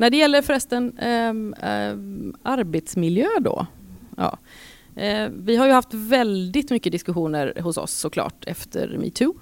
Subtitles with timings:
[0.00, 1.28] När det gäller förresten eh,
[1.70, 1.96] eh,
[2.42, 3.66] arbetsmiljö då.
[4.16, 4.38] Ja.
[4.96, 9.34] Eh, vi har ju haft väldigt mycket diskussioner hos oss såklart efter metoo.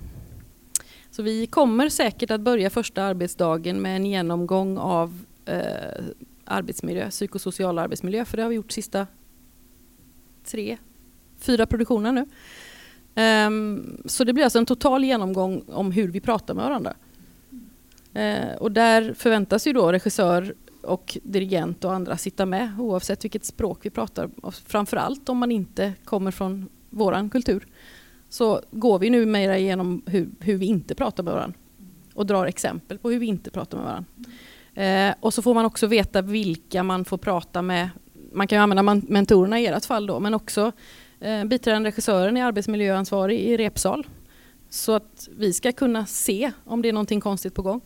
[1.11, 6.05] Så vi kommer säkert att börja första arbetsdagen med en genomgång av eh,
[6.45, 9.07] arbetsmiljö, psykosocial arbetsmiljö, för det har vi gjort sista
[10.45, 10.79] tre,
[11.39, 12.27] fyra produktioner nu.
[13.47, 16.95] Um, så det blir alltså en total genomgång om hur vi pratar med varandra.
[18.19, 23.45] Eh, och där förväntas ju då regissör och dirigent och andra sitta med oavsett vilket
[23.45, 24.31] språk vi pratar.
[24.67, 27.67] Framförallt om man inte kommer från våran kultur.
[28.29, 31.59] Så går vi nu mera igenom hur, hur vi inte pratar med varandra
[32.15, 34.05] och drar exempel på hur vi inte pratar med varandra.
[34.75, 37.91] Eh, och så får man också veta vilka man får prata med.
[38.33, 40.73] Man kan ju använda mentorerna i ert fall då, men också
[41.21, 44.07] eh, biträdande regissören är arbetsmiljöansvarig i repsal.
[44.71, 47.81] Så att vi ska kunna se om det är någonting konstigt på gång.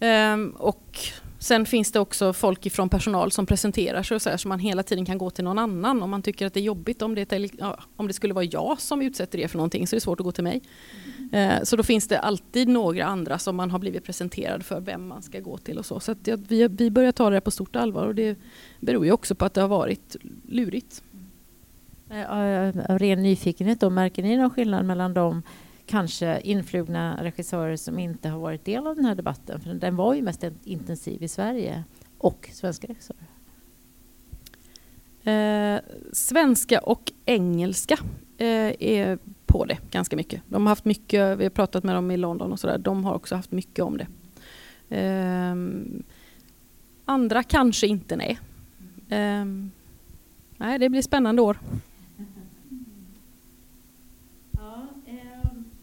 [0.00, 0.98] Ehm, och
[1.40, 4.58] Sen finns det också folk ifrån personal som presenterar sig och så, här, så man
[4.58, 7.02] hela tiden kan gå till någon annan om man tycker att det är jobbigt.
[7.02, 9.94] Om det, är, ja, om det skulle vara jag som utsätter er för någonting så
[9.94, 10.62] är det svårt att gå till mig.
[11.32, 15.08] Ehm, så då finns det alltid några andra som man har blivit presenterad för vem
[15.08, 16.00] man ska gå till och så.
[16.00, 18.38] Så ja, vi, vi börjar ta det på stort allvar och det
[18.80, 20.16] beror ju också på att det har varit
[20.48, 21.02] lurigt.
[22.10, 22.30] Eh,
[22.90, 25.42] av ren nyfikenhet då, märker ni någon skillnad mellan de
[25.88, 29.60] kanske influgna regissörer som inte har varit del av den här debatten.
[29.60, 31.84] För den var ju mest intensiv i Sverige
[32.18, 33.26] och svenska regissörer.
[35.28, 35.80] Eh,
[36.12, 37.98] svenska och engelska
[38.38, 40.42] eh, är på det ganska mycket.
[40.48, 43.14] De har haft mycket, vi har pratat med dem i London och sådär, de har
[43.14, 44.06] också haft mycket om det.
[44.96, 45.54] Eh,
[47.04, 48.38] andra kanske inte, nej.
[49.08, 49.44] Eh,
[50.56, 51.58] nej, det blir spännande år.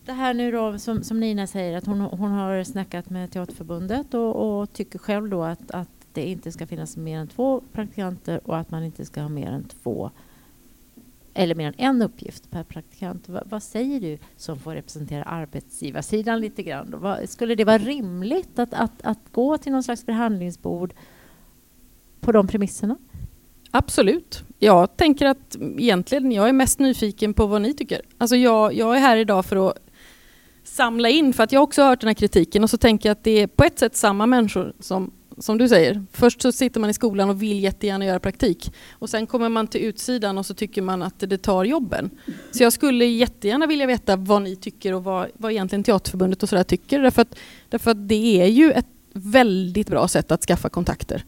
[0.06, 4.14] Det här nu då som, som Nina säger att hon, hon har snackat med Teaterförbundet
[4.14, 8.42] och, och, tycker själv då att, att det inte ska finnas mer än två praktikanter
[8.44, 10.12] och att man inte ska ha mer än två
[11.34, 13.30] eller mer än en uppgift per praktikant.
[13.30, 16.96] Va, vad säger du som får representera arbetsgivarsidan lite grann?
[16.98, 20.94] Va, skulle det vara rimligt att, att, att gå till någon slags förhandlingsbord
[22.20, 22.98] på de premisserna?
[23.72, 24.44] Absolut.
[24.60, 28.02] Jag tänker att egentligen, jag är mest nyfiken på vad ni tycker.
[28.18, 29.78] Alltså jag, jag är här idag för att
[30.66, 33.12] samla in, för att jag också har hört den här kritiken och så tänker jag
[33.12, 36.06] att det är på ett sätt samma människor som, som du säger.
[36.12, 39.68] Först så sitter man i skolan och vill jättegärna göra praktik och sen kommer man
[39.68, 42.10] till utsidan och så tycker man att det tar jobben.
[42.52, 46.50] Så jag skulle jättegärna vilja veta vad ni tycker och vad, vad egentligen Teaterförbundet och
[46.50, 47.38] sådär tycker därför att,
[47.70, 51.24] därför att det är ju ett väldigt bra sätt att skaffa kontakter.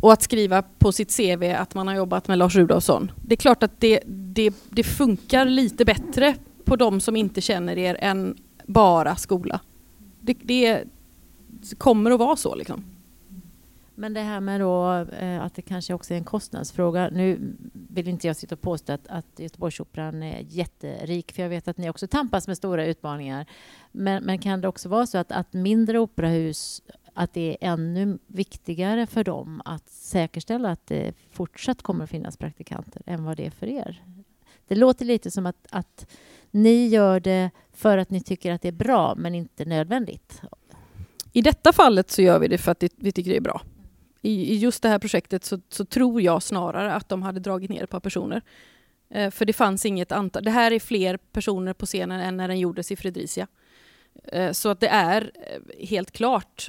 [0.00, 3.12] Och att skriva på sitt CV att man har jobbat med Lars Rudolfsson.
[3.26, 6.34] Det är klart att det, det, det funkar lite bättre
[6.68, 8.36] på de som inte känner er än
[8.66, 9.60] bara skola.
[10.20, 10.84] Det, det
[11.78, 12.84] kommer att vara så liksom.
[13.94, 17.10] Men det här med då, eh, att det kanske också är en kostnadsfråga.
[17.12, 21.68] Nu vill inte jag sitta och påstå att, att Göteborgsoperan är jätterik, för jag vet
[21.68, 23.46] att ni också tampas med stora utmaningar.
[23.92, 26.82] Men, men kan det också vara så att, att mindre operahus,
[27.14, 32.36] att det är ännu viktigare för dem att säkerställa att det fortsatt kommer att finnas
[32.36, 34.04] praktikanter än vad det är för er?
[34.68, 36.06] Det låter lite som att, att
[36.50, 40.42] ni gör det för att ni tycker att det är bra, men inte nödvändigt.
[41.32, 43.62] I detta fallet så gör vi det för att vi tycker det är bra.
[44.22, 47.70] I, i just det här projektet så, så, tror jag snarare att de hade dragit
[47.70, 48.42] ner ett par personer.
[49.10, 50.44] Eh, för det fanns inget antal.
[50.44, 53.46] Det här är fler personer på scenen än när den gjordes i Fredricia.
[54.24, 56.68] Eh, så att det är eh, helt klart,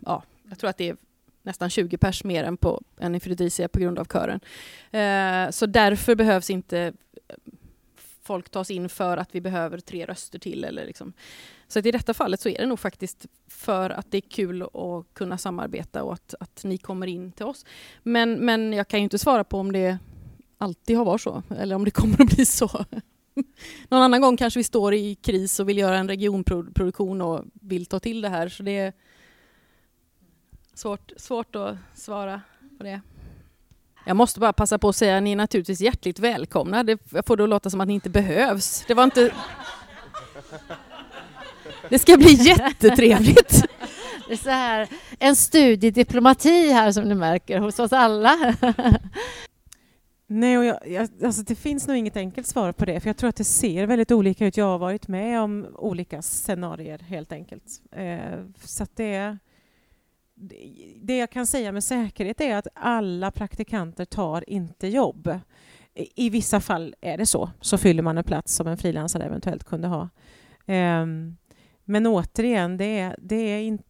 [0.00, 0.96] ja, jag tror att det är
[1.42, 4.40] nästan 20 pers mer än, på, än i Fredricia på grund av kören.
[4.90, 6.92] Eh, så därför behövs inte
[8.22, 10.64] folk tas in för att vi behöver tre röster till.
[10.64, 11.12] Eller liksom.
[11.68, 14.62] Så att i detta fallet så är det nog faktiskt för att det är kul
[14.62, 17.64] att kunna samarbeta och att, att ni kommer in till oss.
[18.02, 19.98] Men, men jag kan ju inte svara på om det
[20.58, 22.84] alltid har varit så, eller om det kommer att bli så.
[23.88, 27.86] Någon annan gång kanske vi står i kris och vill göra en regionproduktion och vill
[27.86, 28.48] ta till det här.
[28.48, 28.92] Så det är
[30.74, 32.42] svårt, svårt att svara
[32.78, 33.00] på det.
[34.04, 36.84] Jag måste bara passa på att säga att ni är naturligtvis hjärtligt välkomna.
[36.84, 38.84] Det, jag får att låta som att ni inte behövs.
[38.88, 39.32] Det var inte...
[41.88, 43.64] Det ska bli jättetrevligt.
[44.28, 44.88] Det är så här,
[45.18, 48.54] en studiediplomati här som ni märker hos oss alla.
[50.26, 53.16] Nej, och jag, jag, alltså det finns nog inget enkelt svar på det, för jag
[53.16, 54.56] tror att det ser väldigt olika ut.
[54.56, 57.64] Jag har varit med om olika scenarier helt enkelt.
[57.92, 58.18] Eh,
[58.64, 59.38] så att det
[60.96, 65.38] det jag kan säga med säkerhet är att alla praktikanter tar inte jobb.
[65.94, 67.50] I vissa fall är det så.
[67.60, 70.08] Så fyller man en plats som en frilansare eventuellt kunde ha.
[70.66, 71.36] Um,
[71.84, 73.82] men återigen, det är, det är in,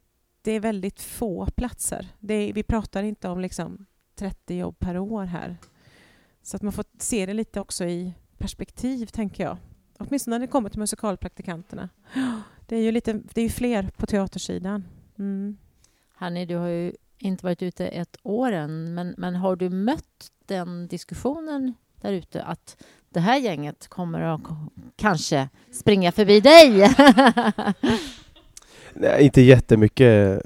[0.42, 2.08] det är väldigt få platser.
[2.18, 5.56] Det är, vi pratar inte om liksom 30 jobb per år här.
[6.42, 9.56] Så att man får se det lite också i perspektiv, tänker jag.
[9.98, 11.88] Åtminstone när det kommer till musikalpraktikanterna.
[12.66, 14.84] Det är ju lite, det är fler på teatersidan.
[15.18, 15.56] Mm.
[16.20, 20.30] Hanni, du har ju inte varit ute ett år än, men, men har du mött
[20.46, 22.76] den diskussionen där ute att
[23.08, 24.40] det här gänget kommer att
[24.96, 26.70] kanske springa förbi dig?
[28.94, 30.42] Nej, inte jättemycket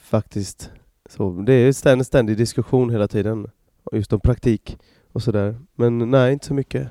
[0.00, 0.70] faktiskt.
[1.10, 3.50] Så det är en ständig diskussion hela tiden,
[3.92, 4.78] just om praktik
[5.12, 5.58] och sådär.
[5.74, 6.88] Men nej, inte så mycket.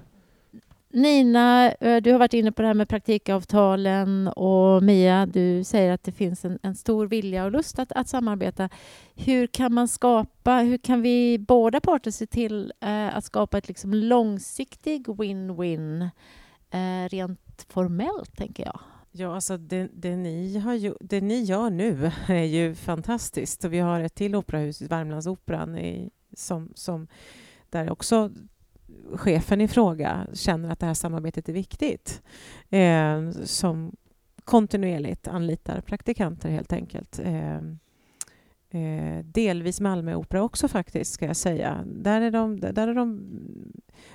[0.97, 5.91] Nina, eh, du har varit inne på det här med praktikavtalen och Mia, du säger
[5.91, 8.69] att det finns en, en stor vilja och lust att, att, samarbeta.
[9.15, 13.67] Hur kan man skapa, hur kan vi båda parter se till eh, att skapa ett
[13.67, 16.09] liksom långsiktig win-win
[16.69, 18.79] eh, rent formellt, tänker jag?
[19.11, 23.65] Ja, alltså det, det, ni har ju, det ni gör nu är ju fantastiskt.
[23.65, 27.07] Och vi har ett till operahus, Värmlandsoperan, i, som, som
[27.69, 28.31] där också
[29.13, 32.21] chefen i fråga känner att det här samarbetet är viktigt.
[32.69, 33.95] Eh, som
[34.43, 37.19] kontinuerligt anlitar praktikanter helt enkelt.
[37.19, 37.55] Eh,
[38.81, 41.83] eh, delvis Malmö Opera också faktiskt, ska jag säga.
[41.85, 43.21] Där är de, där är de,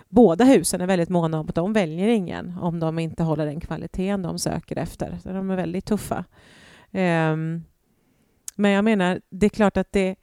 [0.09, 3.61] båda husen är väldigt måna om att de väljer ingen om de inte håller den
[3.61, 5.19] kvaliteten de söker efter.
[5.25, 6.25] De är väldigt tuffa.
[6.91, 7.37] Eh,
[8.57, 10.17] men jag menar, det är klart att det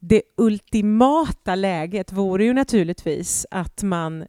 [0.00, 4.24] det ultimata läget vore ju naturligtvis att man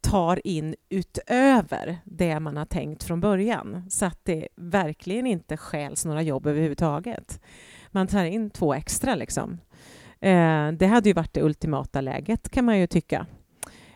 [0.00, 6.04] tar in utöver det man har tänkt från början så att det verkligen inte stjäls
[6.04, 7.40] några jobb överhuvudtaget.
[7.90, 9.58] Man tar in två extra liksom.
[10.20, 13.26] Eh, det hade ju varit det ultimata läget kan man ju tycka.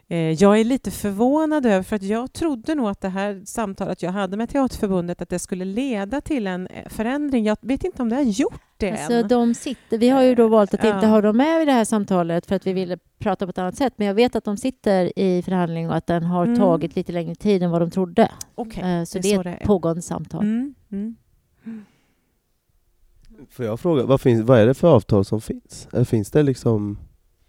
[0.09, 4.03] Eh, jag är lite förvånad över, för att jag trodde nog att det här samtalet
[4.03, 7.45] jag hade med Teaterförbundet att det skulle leda till en eh, förändring.
[7.45, 9.29] Jag vet inte om det har gjort det alltså, än.
[9.29, 11.85] De sitter, vi har ju då valt att inte ha dem med i det här
[11.85, 13.95] samtalet för att vi ville prata på ett annat sätt.
[13.97, 16.59] Men jag vet att de sitter i förhandling och att den har mm.
[16.59, 18.33] tagit lite längre tid än vad de trodde.
[18.55, 18.99] Okay.
[18.99, 20.43] Eh, så det är, det är ett pågående samtal.
[20.43, 20.75] Mm.
[20.93, 21.17] Mm.
[23.51, 25.89] Får jag fråga, vad, finns, vad är det för avtal som finns?
[25.93, 26.99] Eller finns det liksom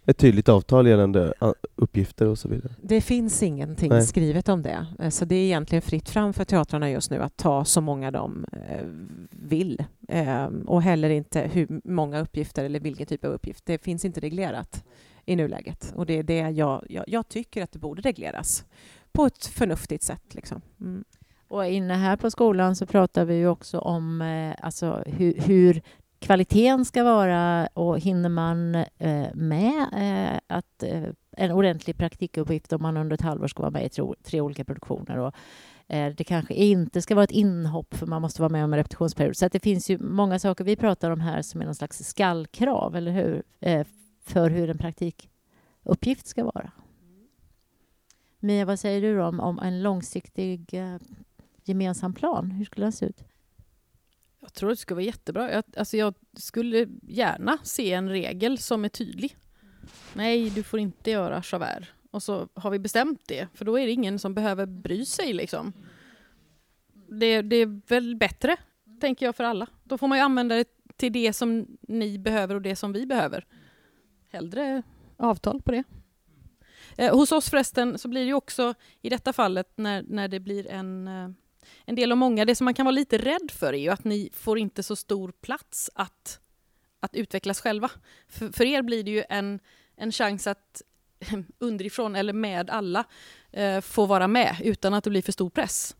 [0.05, 1.33] ett tydligt avtal gällande
[1.75, 2.73] uppgifter och så vidare?
[2.81, 4.01] Det finns ingenting Nej.
[4.01, 4.85] skrivet om det.
[4.99, 8.11] Eh, så det är egentligen fritt fram för teatrarna just nu att ta så många
[8.11, 8.85] de eh,
[9.29, 9.83] vill.
[10.07, 13.65] Ehm, och heller inte hur många uppgifter eller vilken typ av uppgift.
[13.65, 14.85] Det finns inte reglerat
[15.25, 15.93] i nuläget.
[15.95, 18.65] Och det är det jag, jag, jag tycker att det borde regleras
[19.11, 20.35] på ett förnuftigt sätt.
[20.35, 20.61] Liksom.
[20.81, 21.03] Mm.
[21.47, 25.81] Och inne här på skolan så pratar vi ju också om eh, alltså hur, hur
[26.19, 31.03] kvaliteten ska vara och hinner man eh, med eh, att eh,
[31.37, 34.63] en ordentlig praktikuppgift om man under ett halvår ska vara med i tre, tre olika
[34.65, 35.17] produktioner.
[35.17, 35.35] Och,
[35.87, 38.77] eh, det kanske inte ska vara ett inhopp för man måste vara med om en
[38.77, 39.37] repetitionsperiod.
[39.37, 42.03] Så att det finns ju många saker vi pratar om här som är någon slags
[42.07, 43.43] skallkrav, eller hur?
[43.59, 43.87] Eh,
[44.25, 46.71] för hur en praktikuppgift ska vara.
[48.39, 50.97] Mia, vad säger du om, om en långsiktig eh,
[51.63, 52.51] gemensam plan?
[52.51, 53.23] Hur skulle den se ut?
[54.39, 55.51] Jag tror det skulle vara jättebra.
[55.51, 59.37] Jag, alltså jag skulle gärna se en regel som är tydlig.
[60.13, 61.91] Nej, du får inte göra javert.
[62.11, 65.33] Och så har vi bestämt det, för då är det ingen som behöver bry sig.
[65.33, 65.73] Liksom.
[67.09, 68.57] Det, det är väl bättre,
[69.01, 69.67] tänker jag, för alla.
[69.83, 73.05] Då får man ju använda det till det som ni behöver och det som vi
[73.05, 73.45] behöver.
[74.29, 74.83] Hellre
[75.17, 75.83] avtal på det.
[76.97, 80.67] Eh, hos oss förresten så blir det också i detta fallet när, när det blir
[80.67, 81.29] en eh,
[81.85, 84.03] en del av många, det som man kan vara lite rädd för är ju att
[84.03, 86.39] ni får inte så stor plats att,
[87.05, 87.91] att utvecklas själva.
[88.27, 89.59] För, för er blir det ju en,
[89.95, 90.81] en chans att
[91.59, 93.03] underifrån eller med alla
[93.51, 95.95] eh, få vara med utan att det blir för stor press.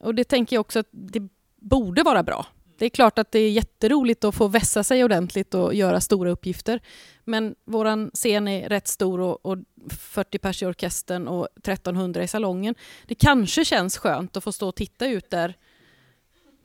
[0.00, 2.46] Och det tänker jag också att det borde vara bra.
[2.78, 6.30] Det är klart att det är jätteroligt att få vässa sig ordentligt och göra stora
[6.30, 6.80] uppgifter.
[7.24, 9.58] Men vår scen är rätt stor och, och
[9.90, 12.74] 40 pers i orkestern och 1300 i salongen.
[13.06, 15.54] Det kanske känns skönt att få stå och titta ut där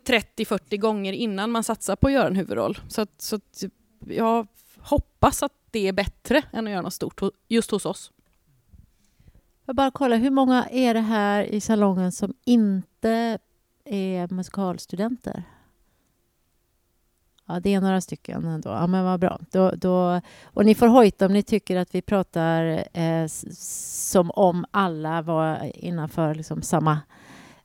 [0.06, 2.80] 30-40 gånger innan man satsar på att göra en huvudroll.
[2.88, 3.64] Så, att, så att
[4.08, 4.48] jag
[4.78, 8.12] hoppas att det är bättre än att göra något stort just hos oss.
[9.66, 13.38] Jag bara kolla, hur många är det här i salongen som inte
[13.86, 15.44] är musikalstudenter?
[17.48, 18.70] Ja, det är några stycken ändå.
[18.70, 19.40] Ja, men vad bra.
[19.52, 24.66] Då, då, och ni får hojta om ni tycker att vi pratar eh, som om
[24.72, 27.00] alla var innanför liksom, samma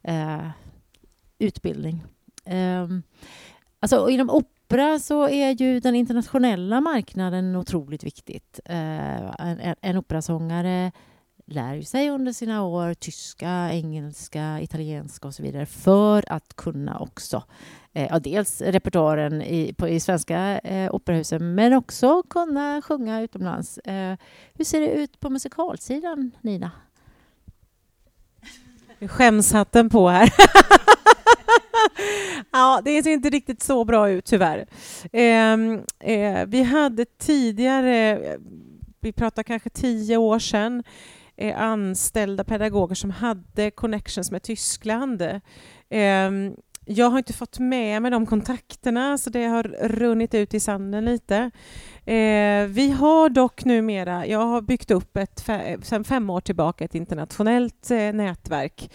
[0.02, 0.49] eh,
[1.38, 2.04] utbildning.
[2.50, 2.88] Eh,
[3.80, 8.61] alltså, inom opera så är ju den internationella marknaden otroligt viktigt.
[8.64, 10.92] Eh, en, en operasångare
[11.47, 16.99] lär ju sig under sina år tyska, engelska, italienska och så vidare för att kunna
[16.99, 17.42] också
[17.92, 23.78] eh, ja, dels repertoaren i, på, i svenska eh, operahusen men också kunna sjunga utomlands.
[23.78, 24.16] Eh,
[24.54, 26.71] hur ser det ut på musikalsidan, Nina?
[29.09, 30.33] Skämshatten på här.
[32.53, 34.67] ja, det ser inte riktigt så bra ut tyvärr.
[35.13, 35.53] Eh,
[36.15, 38.39] eh, vi hade tidigare, eh,
[39.01, 40.83] vi pratar kanske tio år sedan,
[41.37, 45.41] eh, anställda pedagoger som hade connections med Tyskland.
[45.91, 50.61] Ehm, jag har inte fått med mig de kontakterna, så det har runnit ut i
[50.61, 51.51] sanden lite.
[52.05, 55.39] Eh, vi har dock numera, jag har byggt upp ett,
[55.83, 58.91] sedan fem år tillbaka ett internationellt eh, nätverk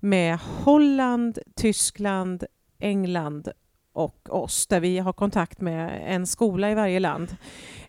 [0.00, 2.44] med Holland, Tyskland,
[2.80, 3.48] England
[3.98, 7.36] och oss, där vi har kontakt med en skola i varje land.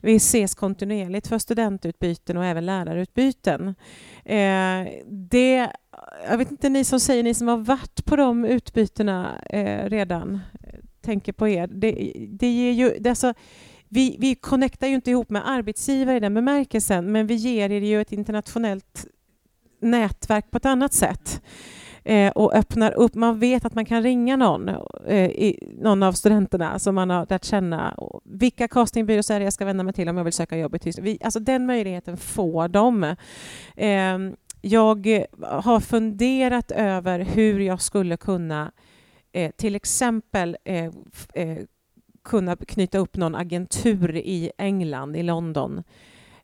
[0.01, 3.67] Vi ses kontinuerligt för studentutbyten och även lärarutbyten.
[4.25, 5.71] Eh, det,
[6.29, 10.39] jag vet inte, ni som säger, ni som har varit på de utbytena eh, redan,
[10.63, 11.67] eh, tänker på er.
[11.67, 13.33] Det, det ger ju, det alltså,
[13.89, 17.81] vi, vi connectar ju inte ihop med arbetsgivare i den bemärkelsen, men vi ger er
[17.81, 19.05] ju ett internationellt
[19.81, 21.41] nätverk på ett annat sätt
[22.03, 23.15] eh, och öppnar upp.
[23.15, 24.69] Man vet att man kan ringa någon,
[25.07, 27.95] eh, i, någon av studenterna som man har lärt känna.
[28.23, 30.79] Vilka castingbyråer är det jag ska vända mig till om jag vill söka jobb i
[30.79, 31.05] Tyskland?
[31.05, 33.03] Vi, alltså den möjligheten får de.
[33.75, 34.17] Eh,
[34.61, 38.71] jag har funderat över hur jag skulle kunna
[39.31, 40.85] eh, till exempel eh,
[41.33, 41.57] eh
[42.23, 45.83] kunna knyta upp någon agentur i England, i London.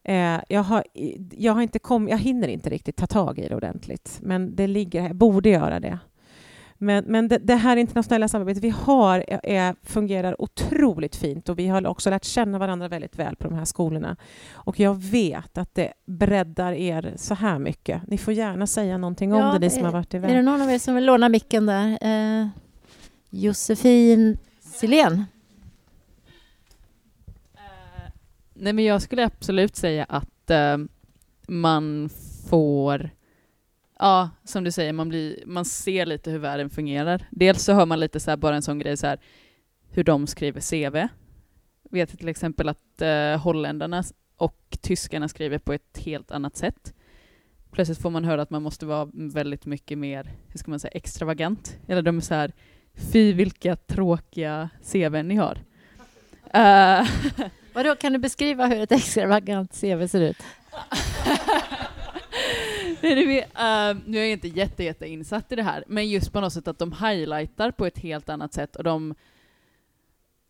[0.06, 0.84] Eh, jag, har,
[1.32, 4.68] jag, har inte kom, jag hinner inte riktigt ta tag i det ordentligt, men det
[4.68, 5.08] ligger här.
[5.08, 6.00] Jag borde göra det.
[6.78, 11.68] Men, men det, det, här internationella samarbetet vi har är, fungerar otroligt fint och vi
[11.68, 14.16] har också lärt känna varandra väldigt väl på de här skolorna.
[14.54, 18.08] Och jag vet att det breddar er så här mycket.
[18.08, 20.32] Ni får gärna säga någonting om det, ni som har varit iväg.
[20.32, 21.98] Är det någon av er som vill låna micken där?
[22.02, 22.48] Eh,
[23.30, 25.26] Josefin Silén?
[28.56, 30.78] Nej, men jag skulle absolut säga att eh,
[31.48, 32.10] man
[32.50, 33.10] får
[34.00, 37.26] Ja, som du säger, man, blir, man ser lite hur världen fungerar.
[37.30, 39.20] Dels så hör man lite så här, bara en sån grej så här,
[39.90, 41.08] hur de skriver CV.
[41.92, 44.04] Vet till exempel att eh, holländarna
[44.38, 46.94] och tyskarna skriver på ett helt annat sätt.
[47.72, 50.92] Plötsligt får man höra att man måste vara väldigt mycket mer, hur ska man säga,
[50.92, 51.78] extravagant.
[51.88, 52.52] Eller de är så här,
[52.94, 55.56] fy vilka tråkiga CV ni har.
[56.56, 57.10] Uh,
[57.76, 60.38] Vadå, kan du beskriva hur ett extravagant CV ser ut?
[63.02, 66.42] Nej, uh, nu är jag inte jätte, jätte insatt i det här, men just på
[66.42, 69.16] något sätt att de highlightar på ett helt annat sätt och de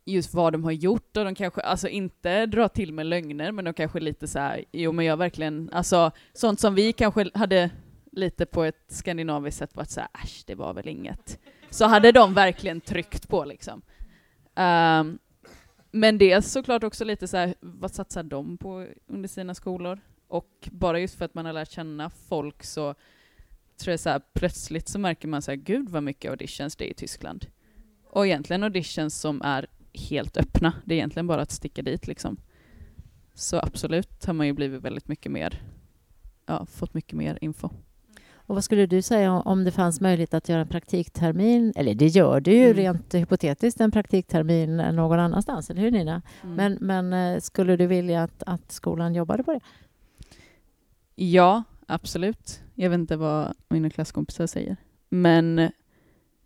[0.04, 3.64] just vad de har gjort och de kanske, alltså inte drar till med lögner, men
[3.64, 7.70] de kanske lite så här, jo men jag verkligen, alltså sånt som vi kanske hade
[8.12, 11.38] lite på ett skandinaviskt sätt varit så här, äsch, det var väl inget.
[11.70, 13.82] Så hade de verkligen tryckt på liksom.
[14.54, 15.18] Um,
[15.96, 20.00] men det är såklart också lite så här, vad satsar de på under sina skolor?
[20.28, 22.94] Och bara just för att man har lärt känna folk så
[23.76, 26.84] tror jag så här, plötsligt så märker man så här, gud vad mycket auditions det
[26.84, 27.46] är i Tyskland.
[28.04, 30.72] Och egentligen auditions som är helt öppna.
[30.84, 32.36] Det är egentligen bara att sticka dit liksom.
[33.34, 35.62] Så absolut har man ju blivit väldigt mycket mer,
[36.46, 37.70] ja, fått mycket mer info.
[38.46, 41.72] Och vad skulle du säga om det fanns möjlighet att göra en praktiktermin?
[41.76, 42.76] Eller det gör det ju mm.
[42.76, 46.22] rent hypotetiskt, en praktiktermin någon annanstans, eller hur Nina?
[46.42, 46.54] Mm.
[46.54, 49.60] Men, men eh, skulle du vilja att, att skolan jobbade på det?
[51.14, 52.62] Ja, absolut.
[52.74, 54.76] Jag vet inte vad mina klasskompisar säger.
[55.08, 55.70] Men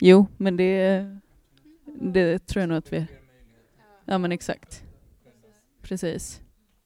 [0.00, 1.06] jo, men det,
[2.00, 3.06] det tror jag nog att vi...
[4.04, 4.82] Ja, men exakt.
[5.82, 6.40] Precis.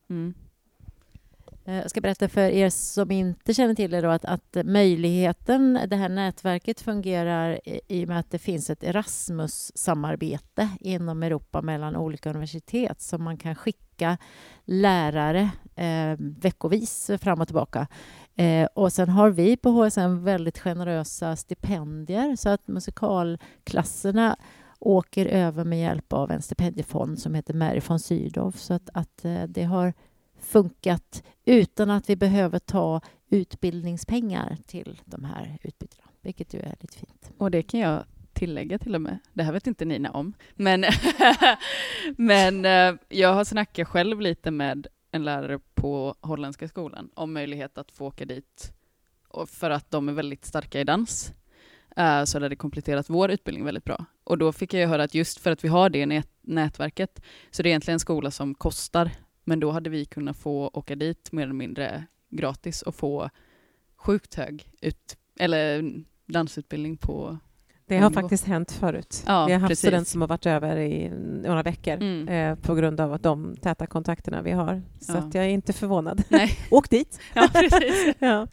[0.09, 0.35] Mm.
[1.65, 5.79] Eh, jag ska berätta för er som inte känner till det då att, att möjligheten,
[5.89, 11.97] det här nätverket fungerar i och med att det finns ett Erasmus-samarbete inom Europa mellan
[11.97, 14.19] olika universitet som man kan skicka
[14.65, 17.87] lärare eh, veckovis fram och tillbaka.
[18.37, 24.37] Eh, och sen har vi på HSM väldigt generösa stipendier så att musikalklasserna
[24.79, 28.51] åker över med hjälp av en stipendiefond som heter Mary von Sydow.
[28.57, 29.93] Så att, att eh, det har
[30.45, 36.99] funkat utan att vi behöver ta utbildningspengar till de här utbytena, vilket ju är lite
[36.99, 37.31] fint.
[37.39, 39.19] Och det kan jag tillägga till och med.
[39.33, 40.85] Det här vet inte Nina om, men,
[42.17, 47.79] men eh, jag har snackat själv lite med en lärare på Holländska skolan om möjlighet
[47.79, 48.73] att få åka dit
[49.47, 51.33] för att de är väldigt starka i dans.
[51.97, 54.05] Så så hade kompletterat vår utbildning väldigt bra.
[54.25, 57.69] Och då fick jag höra att just för att vi har det nätverket så det
[57.69, 59.11] är egentligen en skola som kostar
[59.45, 63.31] men då hade vi kunnat få åka dit mer eller mindre gratis och få
[63.97, 65.93] sjukt hög ut, eller
[66.27, 67.39] dansutbildning på
[67.87, 69.25] Det har faktiskt hänt förut.
[69.27, 69.79] Ja, Vi har haft precis.
[69.81, 71.11] studenter som har varit över i
[71.45, 72.29] några veckor Mm.
[72.29, 74.83] eh, på grund av att de täta kontakterna vi har.
[75.01, 75.19] Så Ja.
[75.19, 76.23] att jag är inte förvånad.
[76.29, 76.51] Nej.
[76.71, 77.21] Åk dit!
[77.35, 78.15] Ja, precis.
[78.19, 78.47] ja.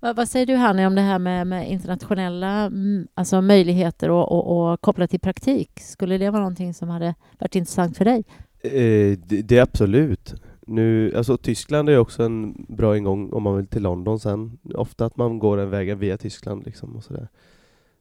[0.00, 4.32] Vad, vad säger du Hanni om det här med, med internationella mm, alltså möjligheter och,
[4.32, 5.80] och, och kopplat till praktik?
[5.80, 8.24] Skulle det vara någonting som hade varit intressant för dig?
[8.62, 10.34] Eh, det, det är absolut.
[10.66, 14.58] Nu, alltså Tyskland är också en bra ingång om man vill till London sen.
[14.74, 17.28] Ofta att man går den vägen via Tyskland liksom och sådär.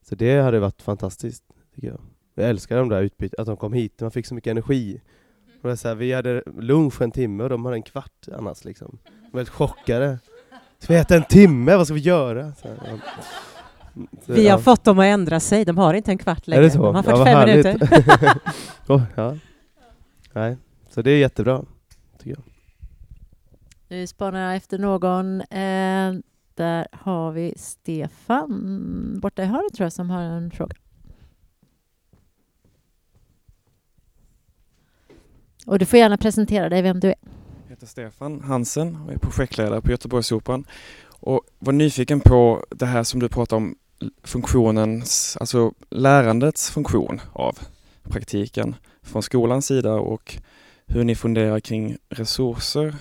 [0.10, 1.44] Så det hade varit fantastiskt,
[1.76, 2.00] tycker jag.
[2.36, 5.02] Jag älskar de där utbytena, att de kom hit, man fick så mycket energi.
[5.62, 8.28] Och det är så här, vi hade lunch en timme och de hade en kvart
[8.38, 8.98] annars liksom.
[9.06, 10.20] De var helt chockade.
[10.80, 11.76] Ska vi äta en timme?
[11.76, 12.54] Vad ska vi göra?
[12.54, 12.98] Så här, ja.
[14.26, 14.64] Så, Vi har ja.
[14.64, 15.66] fått dem att ändra sig.
[15.66, 16.70] De har inte en kvart längre.
[16.70, 17.66] De har Ja, vad 45 härligt.
[17.66, 18.40] minuter.
[18.88, 19.36] oh, ja.
[20.34, 20.58] Nej,
[20.90, 21.66] så det är jättebra,
[22.18, 22.44] tycker jag.
[23.88, 25.42] Nu spanar jag efter någon.
[25.42, 26.14] Eh,
[26.56, 30.76] där har vi Stefan borta i hörnet tror jag som har en fråga.
[35.66, 37.16] Och du får gärna presentera dig, vem du är.
[37.64, 40.66] Jag heter Stefan Hansen och är projektledare på Göteborgsoperan.
[41.08, 43.76] Och var nyfiken på det här som du pratar om,
[44.24, 47.60] funktionens, alltså lärandets funktion av
[48.04, 48.76] praktiken
[49.10, 50.38] från skolans sida och
[50.86, 52.96] hur ni funderar kring resurser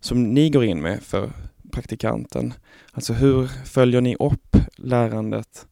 [0.00, 1.32] som ni går in med för
[1.72, 2.54] praktikanten.
[2.92, 5.66] Alltså hur följer ni upp lärandet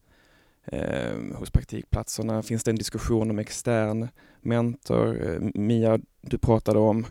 [0.64, 2.42] eh, hos praktikplatserna?
[2.42, 4.08] Finns det en diskussion om extern
[4.40, 5.30] mentor?
[5.30, 7.06] Eh, Mia, du pratade om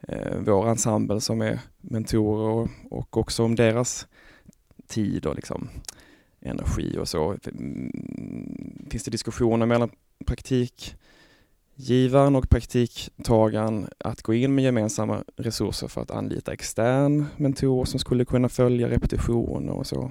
[0.00, 4.06] eh, vår ensemble som är mentorer och, och också om deras
[4.86, 5.68] tid och liksom
[6.40, 7.36] energi och så.
[7.44, 9.90] Mm, finns det diskussioner mellan
[11.76, 18.00] givaren och praktiktagaren att gå in med gemensamma resurser för att anlita extern mentor som
[18.00, 20.10] skulle kunna följa repetitioner och så?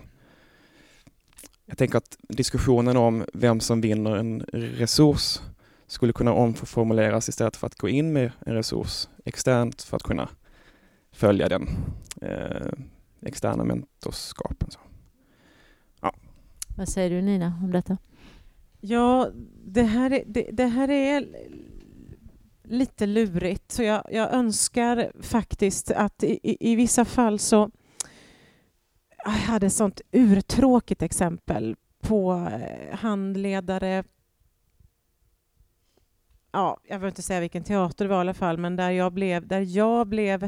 [1.65, 5.40] Jag tänker att diskussionen om vem som vinner en resurs
[5.87, 10.29] skulle kunna omformuleras istället för att gå in med en resurs externt för att kunna
[11.11, 11.70] följa den
[12.22, 12.72] eh,
[13.22, 14.72] externa mentorskapen.
[14.72, 14.79] Så.
[16.77, 17.98] Vad säger du Nina om detta?
[18.87, 19.29] Ja,
[19.65, 21.27] det här är, det, det här är
[22.63, 23.71] lite lurigt.
[23.71, 27.71] Så jag, jag önskar faktiskt att i, i, i vissa fall så...
[29.25, 34.03] Jag hade ett sånt urtråkigt exempel på eh, handledare
[36.55, 39.13] Ja, jag behöver inte säga vilken teater det var i alla fall, men där jag
[39.13, 40.43] blev, där jag blev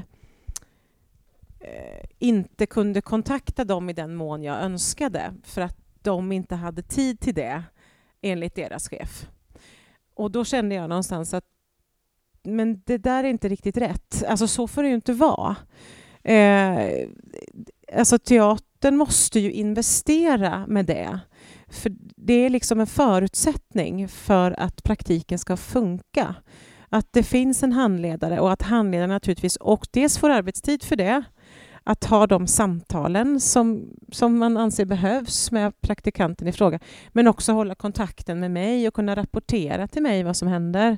[1.60, 6.82] eh, inte kunde kontakta dem i den mån jag önskade för att de inte hade
[6.82, 7.64] tid till det
[8.28, 9.28] enligt deras chef.
[10.14, 11.46] Och då kände jag någonstans att
[12.44, 14.24] men det där är inte riktigt rätt.
[14.28, 15.56] Alltså så får det ju inte vara.
[16.24, 17.08] Eh,
[17.94, 21.20] alltså teatern måste ju investera med det.
[21.68, 26.36] För det är liksom en förutsättning för att praktiken ska funka.
[26.90, 31.24] Att det finns en handledare och att handledaren naturligtvis och dels får arbetstid för det
[31.88, 36.80] att ha de samtalen som, som man anser behövs med praktikanten i fråga.
[37.10, 40.98] Men också hålla kontakten med mig och kunna rapportera till mig vad som händer.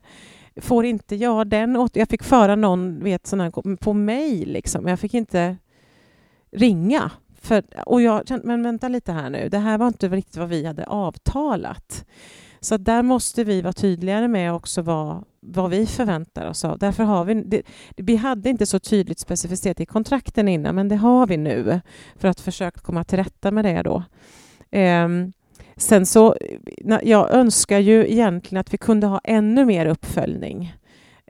[0.55, 1.95] Får inte jag den åt...
[1.95, 4.87] Jag fick föra någon vet, sån här, på mig, liksom.
[4.87, 5.57] Jag fick inte
[6.51, 7.11] ringa.
[7.41, 10.49] För, och jag kände, men vänta lite här nu, det här var inte riktigt vad
[10.49, 12.05] vi hade avtalat.
[12.59, 16.79] Så där måste vi vara tydligare med också vad, vad vi förväntar oss av.
[16.79, 17.61] Därför har vi, det,
[17.95, 21.81] vi hade inte så tydligt specificerat i kontrakten innan, men det har vi nu
[22.15, 24.03] för att försöka komma till rätta med det då.
[24.79, 25.33] Um,
[25.75, 26.35] sen så,
[27.03, 30.73] jag önskar ju egentligen att vi kunde ha ännu mer uppföljning.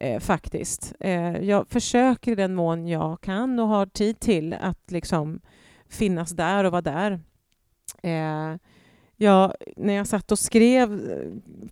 [0.02, 0.94] Eh, faktiskt.
[1.00, 5.40] Eh, jag försöker i den mån jag kan och har tid till att liksom
[5.90, 7.20] finnas där och vara där.
[8.04, 8.58] Eh,
[9.22, 11.02] Ja, när jag satt och skrev,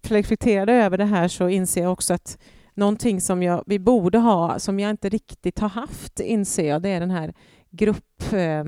[0.02, 2.38] reflekterade över det här så inser jag också att
[2.74, 6.90] någonting som jag, vi borde ha, som jag inte riktigt har haft, inser jag, det
[6.90, 7.34] är den här
[7.70, 8.34] grupp...
[8.34, 8.64] Eh,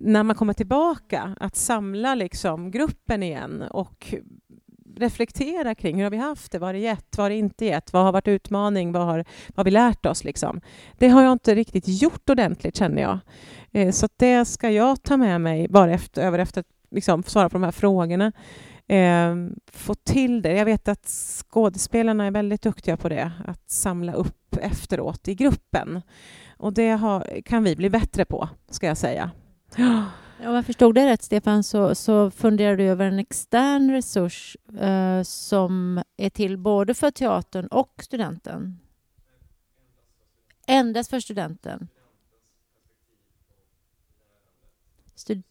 [0.00, 4.14] när man kommer tillbaka, att samla liksom gruppen igen och
[4.96, 7.64] reflektera kring hur har vi haft det, vad har det gett, vad har det inte
[7.64, 9.16] gett, vad har varit utmaning, vad har,
[9.48, 10.24] vad har vi lärt oss?
[10.24, 10.60] Liksom.
[10.98, 13.18] Det har jag inte riktigt gjort ordentligt känner jag.
[13.72, 17.54] Eh, så det ska jag ta med mig bara efter, över efter liksom, svara på
[17.54, 18.32] de här frågorna.
[18.86, 19.36] Eh,
[19.72, 20.52] få till det.
[20.52, 26.02] Jag vet att skådespelarna är väldigt duktiga på det, att samla upp efteråt i gruppen.
[26.56, 29.30] Och det har, kan vi bli bättre på, ska jag säga.
[30.46, 35.22] Om jag förstod dig rätt, Stefan, så, så funderar du över en extern resurs eh,
[35.22, 38.78] som är till både för teatern och studenten?
[40.66, 41.88] Endast för studenten?
[45.14, 45.49] Stud-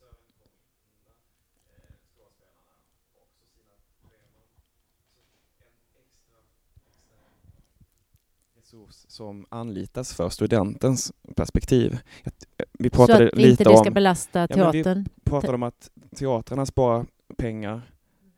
[9.20, 12.00] som anlitas för studentens perspektiv.
[12.24, 12.34] Jag-
[12.74, 15.06] Vi så pratade att inte lite ska om, belasta Ja, men vi- teatern.
[15.24, 17.06] pratade om att teatrarna sparar
[17.38, 17.82] pengar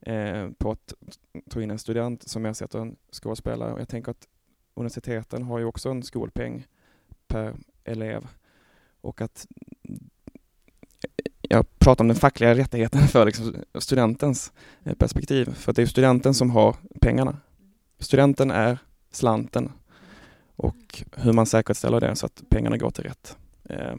[0.05, 0.93] eh, på att
[1.49, 3.75] ta in en student som ersätter en skådespelare.
[3.79, 4.27] Jag tänker att
[4.73, 6.67] universiteten har ju också en skolpeng
[7.27, 8.27] per elev.
[9.01, 9.47] Och att
[11.41, 14.51] jag pratar om den fackliga rättigheten för liksom studentens
[14.83, 15.53] eh, perspektiv.
[15.53, 17.37] För att det är studenten som har pengarna.
[17.99, 18.77] Studenten är
[19.11, 19.71] slanten
[20.61, 23.95] och hur man säkerställer det så att pengarna går till rätt eh,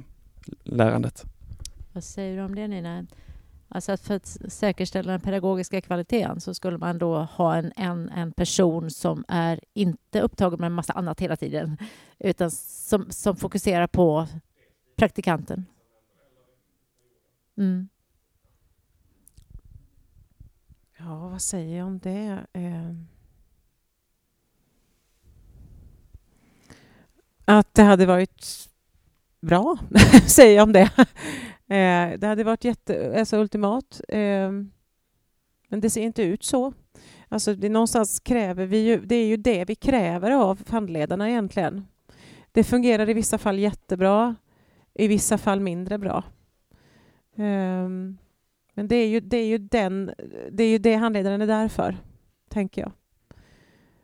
[0.62, 1.24] lärandet.
[1.92, 3.06] Vad säger du om det Nina?
[3.68, 8.08] Alltså att för att säkerställa den pedagogiska kvaliteten så skulle man då ha en, en,
[8.08, 11.78] en person som är inte upptagen med en massa annat hela tiden
[12.18, 14.28] utan som, som fokuserar på
[14.96, 15.64] praktikanten.
[17.56, 17.88] Mm.
[20.98, 22.46] Ja, vad säger jag om det?
[22.52, 22.92] Eh,
[27.58, 28.68] Att det hade varit
[29.40, 29.78] bra,
[30.26, 30.90] säger jag om det.
[31.68, 34.00] Eh, Det hade varit jätte, alltså ultimat.
[34.08, 34.50] Eh,
[35.68, 36.72] Men det ser inte ut så.
[37.28, 41.86] Alltså det, någonstans kräver vi ju, det är ju det vi kräver av handledarna egentligen.
[42.52, 44.34] Det fungerar i vissa fall jättebra,
[44.94, 46.24] i vissa fall mindre bra.
[47.36, 48.18] Ehm,
[48.74, 50.14] men det är ju, det är ju, den,
[50.50, 51.96] det, är ju det handledaren är där för,
[52.48, 52.92] tänker jag.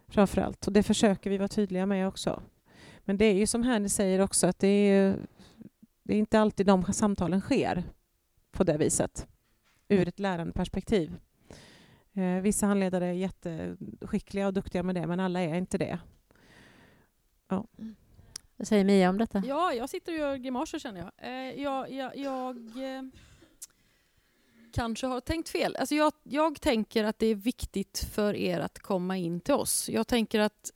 [0.09, 0.67] Framför allt.
[0.67, 2.43] Och det försöker vi vara tydliga med också.
[3.09, 5.27] Men det är ju som här ni säger också att det är, ju-
[6.03, 7.85] det är inte alltid de samtalen sker
[8.51, 9.27] på det viset
[9.89, 11.17] ur ett lärandeperspektiv.
[12.13, 15.99] Eh, vissa handledare är jätteskickliga och duktiga med det men alla är inte det.
[18.57, 19.43] Vad säger Mia om detta?
[19.47, 21.11] Ja, jag sitter och gör grimaser känner jag.
[21.17, 22.57] Eh, jag, jag, jag
[22.97, 23.03] eh,
[24.73, 25.77] kanske har tänkt fel.
[25.77, 29.89] Alltså jag, jag tänker att det är viktigt för er att komma in till oss.
[29.89, 30.71] Jag tänker att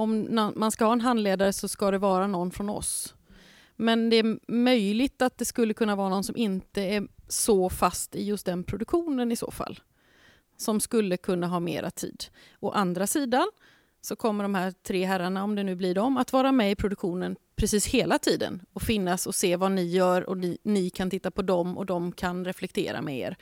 [0.00, 3.14] om man ska ha en handledare så ska det vara någon från oss.
[3.76, 8.14] Men det är möjligt att det skulle kunna vara någon som inte är så fast
[8.14, 9.80] i just den produktionen i så fall.
[10.56, 12.24] Som skulle kunna ha mera tid.
[12.60, 13.50] Å andra sidan
[14.00, 16.74] så kommer de här tre herrarna, om det nu blir dem, att vara med i
[16.74, 21.10] produktionen precis hela tiden och finnas och se vad ni gör och ni, ni kan
[21.10, 23.36] titta på dem och de kan reflektera med er.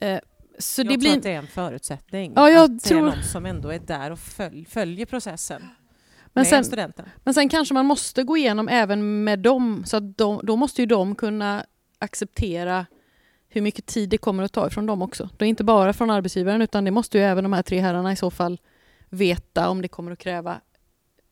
[0.00, 0.20] Eh,
[0.58, 1.16] så jag det tror blir...
[1.16, 2.32] att det är en förutsättning.
[2.36, 5.62] Ja, jag att det tror- är någon som ändå är där och följ, följer processen
[6.36, 7.08] Men med sen, studenten.
[7.24, 10.82] men sen kanske man måste gå igenom även med dem, så att de, då måste
[10.82, 11.66] ju de kunna
[11.98, 12.86] acceptera
[13.48, 15.28] hur mycket tid det kommer att ta ifrån dem också.
[15.36, 18.12] Det är inte bara från arbetsgivaren utan det måste ju även de här tre herrarna
[18.12, 18.60] i så fall
[19.08, 20.60] veta om det kommer att kräva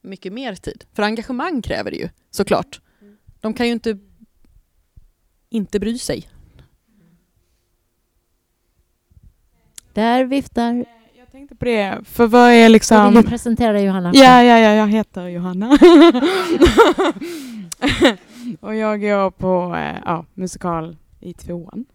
[0.01, 0.85] mycket mer tid.
[0.93, 2.81] För engagemang kräver det ju såklart.
[3.41, 3.99] De kan ju inte
[5.49, 6.29] inte bry sig.
[9.93, 10.85] Där viftar...
[11.35, 13.13] Jag tänkte på det, för vad är Vill liksom...
[13.13, 14.11] du presentera dig Johanna?
[14.13, 15.69] Ja, ja, ja, jag heter Johanna.
[18.59, 21.85] och jag går på eh, ja, musikal i tvåan.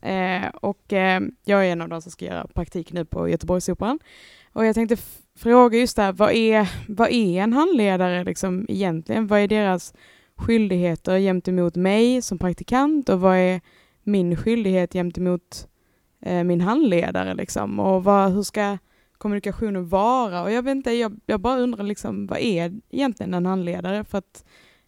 [0.00, 3.98] Eh, och eh, jag är en av de som ska göra praktik nu på Göteborgsoperan.
[4.52, 4.96] Och jag tänkte
[5.38, 9.26] fråga just det här, vad är, vad är en handledare liksom egentligen?
[9.26, 9.94] Vad är deras
[10.36, 13.60] skyldigheter gentemot mig som praktikant och vad är
[14.02, 15.66] min skyldighet gentemot
[16.20, 17.80] Eh, min handledare liksom?
[17.80, 18.78] Och vad, hur ska
[19.18, 20.42] kommunikationen vara?
[20.42, 24.04] Och jag vet inte, jag, jag bara undrar liksom, vad är egentligen en handledare?
[24.04, 24.44] För att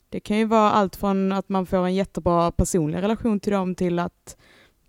[0.09, 3.75] det kan ju vara allt från att man får en jättebra personlig relation till dem
[3.75, 4.37] till att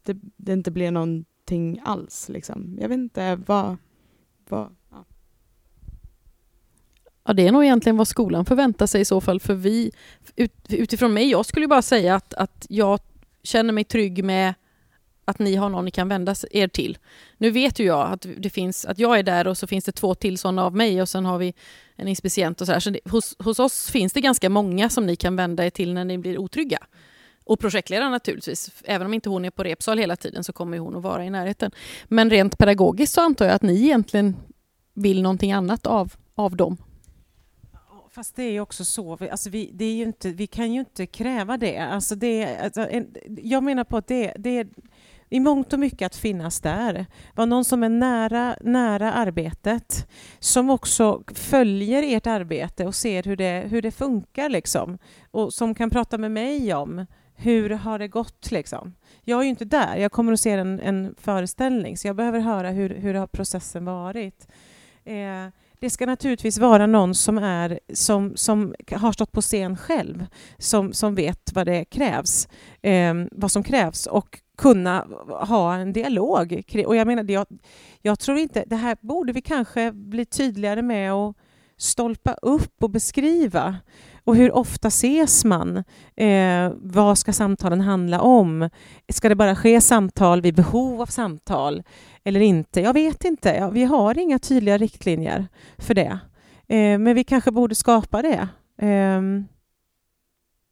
[0.04, 2.30] det, det inte blir någonting alls.
[2.30, 2.78] Liksom.
[2.82, 3.78] Jag vet inte vad...
[4.50, 5.06] vad ja.
[7.26, 9.40] Ja, det är nog egentligen vad skolan förväntar sig i så fall.
[9.40, 9.92] För vi,
[10.36, 13.00] ut, utifrån mig, jag skulle bara säga att, att jag
[13.44, 14.54] känner mig trygg med
[15.26, 16.98] att ni har någon ni kan vända er till.
[17.38, 19.92] Nu vet ju jag att, det finns, att jag är där och så finns det
[19.92, 21.54] två till sådana av mig och sen har vi
[21.96, 22.80] en inspicient och så här.
[22.80, 25.94] Så det, hos, hos oss finns det ganska många som ni kan vända er till
[25.94, 26.80] när ni blir otrygga.
[27.46, 28.72] Och projektledaren naturligtvis.
[28.84, 31.30] Även om inte hon är på repsal hela tiden så kommer hon att vara i
[31.30, 31.72] närheten.
[32.06, 34.36] Men rent pedagogiskt så antar jag att ni egentligen
[34.94, 36.78] vill någonting annat av, av dem.
[38.14, 40.74] Fast det är ju också så, vi, alltså vi, det är ju inte, vi kan
[40.74, 41.78] ju inte kräva det.
[41.78, 44.68] Alltså det alltså en, jag menar på att det, det är
[45.30, 47.06] i mångt och mycket att finnas där.
[47.36, 50.08] Vara någon som är nära, nära arbetet,
[50.40, 54.98] som också följer ert arbete och ser hur det, hur det funkar liksom.
[55.32, 57.06] Och som kan prata med mig om
[57.36, 58.96] hur har det gått liksom.
[59.22, 62.40] Jag är ju inte där, jag kommer att se en, en föreställning så jag behöver
[62.40, 64.48] höra hur, hur har processen varit.
[65.06, 65.48] Eh,
[65.80, 70.26] det ska naturligtvis vara någon som, är, som, som har stått på scen själv,
[70.58, 72.48] som, som vet vad det krävs,
[72.82, 76.63] eh, vad som krävs och kunna ha en dialog.
[76.86, 77.46] Och jag menar, jag,
[78.02, 81.36] jag tror inte, det här borde vi kanske bli tydligare med att
[81.78, 83.76] stolpa upp och beskriva.
[84.26, 85.84] Och hur ofta ses man?
[86.16, 88.70] Eh, vad ska samtalen handla om?
[89.10, 91.84] Ska det bara ske samtal vid behov av samtal
[92.24, 92.82] eller inte?
[92.82, 93.50] Jag vet inte.
[93.50, 96.20] Ja, vi har inga tydliga riktlinjer för det.
[96.68, 98.48] Eh, men vi kanske borde skapa det.
[98.88, 99.22] Eh,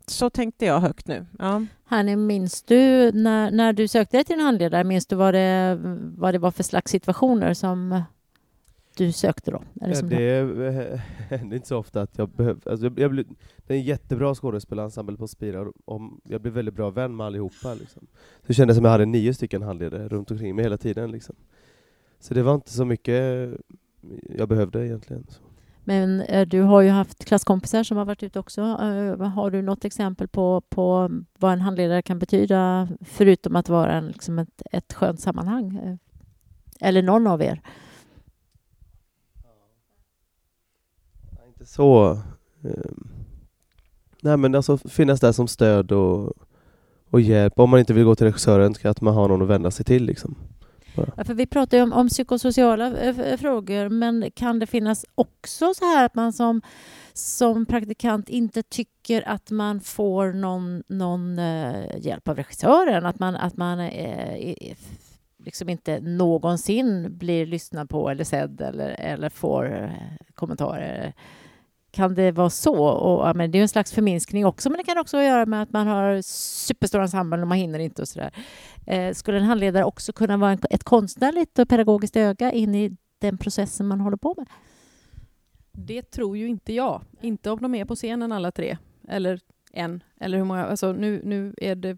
[0.06, 1.26] så tänkte jag högt nu.
[1.40, 1.66] Ja.
[1.84, 5.80] Hanni, minns du när, när du sökte dig till en handledare, minns du vad det,
[6.18, 8.04] vad det var för slags situationer som
[8.98, 9.64] du sökte då?
[9.82, 12.70] Eller som det händer inte så ofta att jag behöver...
[12.72, 13.26] Alltså jag, jag
[13.58, 17.74] det är en jättebra skådespelarensemble på Spira, och jag blev väldigt bra vän med allihopa.
[17.74, 18.08] Liksom.
[18.42, 21.12] Så det kändes som jag hade nio stycken handledare runt omkring mig hela tiden.
[21.12, 21.36] Liksom.
[22.20, 23.50] Så det var inte så mycket
[24.38, 25.26] jag behövde egentligen.
[25.30, 25.51] Så.
[25.84, 28.62] Men eh, du har ju haft klasskompisar som har varit ute också.
[28.62, 33.94] Eh, har du något exempel på, på vad en handledare kan betyda förutom att vara
[33.94, 35.76] en, liksom ett, ett skönt sammanhang?
[35.76, 35.96] Eh,
[36.88, 37.62] eller någon av er?
[41.48, 42.12] Inte så...
[42.63, 43.08] Ehm,
[44.22, 46.34] nej men alltså finnas där som stöd och,
[47.10, 47.60] och hjälp.
[47.60, 49.86] Om man inte vill gå till regissören, ska att man har någon att vända sig
[49.86, 50.36] till liksom.
[50.95, 55.06] Ja, för vi pratar ju om, om psykosociala eh, eh, frågor, men kan det finnas
[55.15, 56.62] också så här att man som,
[57.13, 63.06] som praktikant inte tycker att man får någon, någon eh, hjälp av regissören?
[63.06, 64.56] Att man, att man eh,
[65.45, 69.89] liksom inte någonsin blir lyssnad på eller sedd eller, eller får eh,
[70.36, 71.13] kommentarer?
[71.91, 72.86] Kan det vara så?
[72.86, 75.30] Och, ja, men det är en slags förminskning också, men det kan också ha att
[75.30, 78.32] göra med att man har superstora ensemblen och man hinner inte och sådär.
[78.88, 82.97] Eh, skulle en handledare också kunna vara en, ett konstnärligt och pedagogiskt öga in i
[83.19, 84.47] den processen man håller på med?
[85.71, 87.01] Det tror ju inte jag.
[87.21, 88.77] Inte om de är på scenen alla tre.
[89.08, 89.39] Eller
[89.73, 90.04] en.
[90.19, 90.65] Eller hur många.
[90.65, 91.97] Alltså nu, nu är det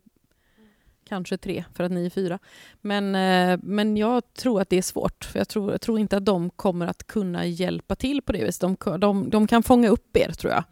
[1.14, 2.40] kanske tre för att ni är fyra.
[2.82, 5.26] Men, eh, men jag tror att det är svårt.
[5.26, 8.44] För jag tror, jag tror inte att de kommer att kunna hjälpa till på det
[8.44, 8.62] viset.
[8.62, 10.64] De, de, de kan fånga upp er, tror jag.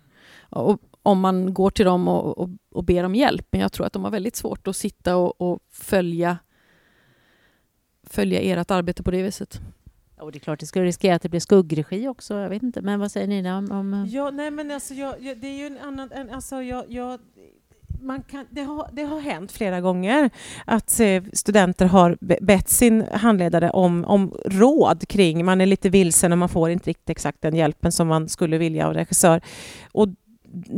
[0.50, 3.48] Och, om man går till dem och, och, och, ber om hjälp.
[3.52, 6.38] Men jag tror att de har väldigt svårt att sitta och, och följa,
[8.04, 9.60] följa ert arbete på det viset.
[10.20, 12.34] Och det är klart, det skulle riskera att det blir skuggregi också.
[12.34, 13.72] Jag vet inte, men vad säger Nina om...
[13.72, 14.08] om...
[14.10, 16.12] Ja, nej men alltså, jag, det är ju en annan...
[16.12, 17.20] En, alltså, jag, jag,
[18.02, 20.30] man kan, det, har, det har hänt flera gånger
[20.66, 26.32] att eh, studenter har bett sin handledare om, om råd kring, man är lite vilsen
[26.32, 29.42] och man får inte riktigt exakt den hjälpen som man skulle vilja av regissör.
[29.92, 30.08] Och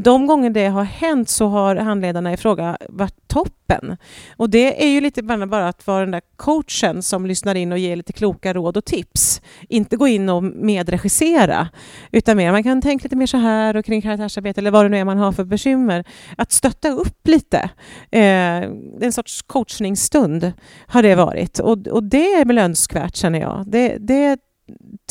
[0.04, 3.98] de gånger det har hänt så har handledarna i fråga varit toppen.
[4.38, 7.78] Och det är ju lite bara att vara den där coachen som lyssnar in och
[7.78, 9.42] ger lite kloka råd och tips.
[9.70, 11.68] Inte gå in och medregissera,
[12.12, 14.90] utan mer man kan tänka lite mer så här och kring karaktärsarbete eller vad det
[14.90, 16.04] nu är man har för bekymmer.
[16.38, 17.70] Att stötta upp lite.
[18.12, 18.64] Eh,
[19.02, 20.52] en sorts coachningsstund
[20.88, 23.64] har det varit och, och det är väl önskvärt känner jag.
[23.68, 24.38] Det, det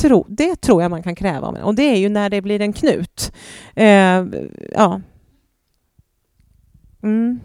[0.00, 2.60] tro, det tror jag man kan kräva av Och det är ju när det blir
[2.60, 3.32] en knut.
[3.74, 4.24] Eh,
[4.72, 5.00] ja.
[7.02, 7.40] Mm.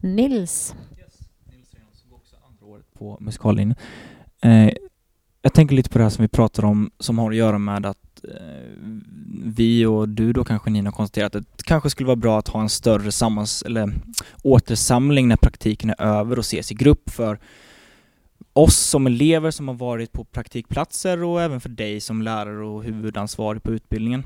[0.00, 0.74] Nils.
[3.02, 3.78] på musikallinjen.
[4.42, 4.70] Eh,
[5.42, 7.86] jag tänker lite på det här som vi pratar om som har att göra med
[7.86, 8.70] att eh,
[9.44, 12.60] vi och du då kanske Nina konstaterat att det kanske skulle vara bra att ha
[12.60, 13.92] en större sammans eller
[14.42, 17.38] återsamling när praktiken är över och ses i grupp för
[18.52, 22.84] oss som elever som har varit på praktikplatser och även för dig som lärare och
[22.84, 24.24] huvudansvarig på utbildningen.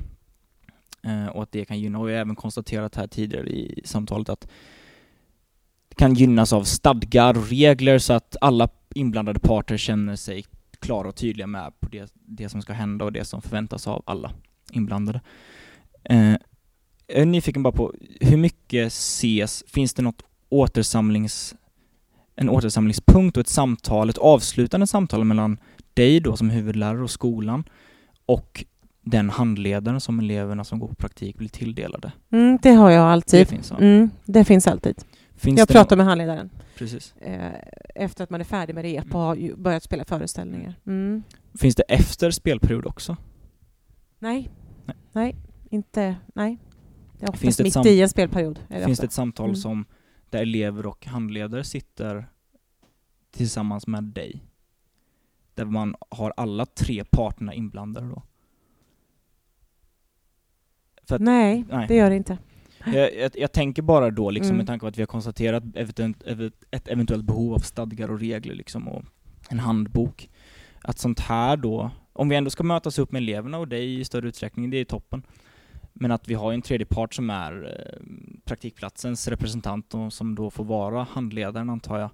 [1.03, 4.29] Eh, och att det kan gynna, och jag har även konstaterat här tidigare i samtalet
[4.29, 4.49] att
[5.89, 10.45] det kan gynnas av stadgar och regler så att alla inblandade parter känner sig
[10.79, 14.03] klara och tydliga med på det, det som ska hända och det som förväntas av
[14.07, 14.33] alla
[14.73, 15.21] inblandade.
[16.05, 16.35] Eh,
[17.07, 21.55] jag är nyfiken bara på hur mycket ses, finns det något återsamlings
[22.37, 25.59] en återsamlingspunkt och ett samtal, ett avslutande samtal mellan
[25.95, 27.65] dig då som huvudlärare och skolan
[28.27, 28.65] och
[29.03, 32.13] den handledaren som eleverna som går på praktik blir tilldelade?
[32.33, 33.41] Mm, det har jag alltid.
[33.41, 35.05] Det finns, mm, det finns alltid.
[35.37, 36.51] Finns jag pratar med handledaren.
[36.79, 37.15] Precis.
[37.21, 37.53] Eh,
[37.95, 40.75] efter att man är färdig med rep och har börjat spela föreställningar.
[40.87, 41.23] Mm.
[41.59, 43.17] Finns det efter spelperiod också?
[44.19, 44.51] Nej.
[44.85, 45.37] Nej, nej
[45.71, 46.59] inte, nej.
[47.19, 48.59] Det är oftast mitt i en spelperiod.
[48.69, 49.03] Det finns ofta.
[49.03, 49.57] det ett samtal mm.
[49.57, 49.85] som
[50.31, 52.27] där elever och handledare sitter
[53.31, 54.43] tillsammans med dig.
[55.55, 58.23] Där man har alla tre parterna inblandade då.
[61.09, 62.39] Att, nej, nej, det gör det inte.
[62.87, 64.57] Jag, jag, jag tänker bara då, liksom, mm.
[64.57, 65.63] med tanke på att vi har konstaterat
[66.71, 69.05] ett eventuellt behov av stadgar och regler liksom, och
[69.51, 70.31] en handbok,
[70.83, 74.05] att sånt här då om vi ändå ska mötas upp med eleverna och dig i
[74.05, 75.23] större utsträckning, det är toppen.
[75.99, 78.07] Men att vi har en tredje part som är eh,
[78.45, 82.11] praktikplatsens representant och som då får vara handledaren antar jag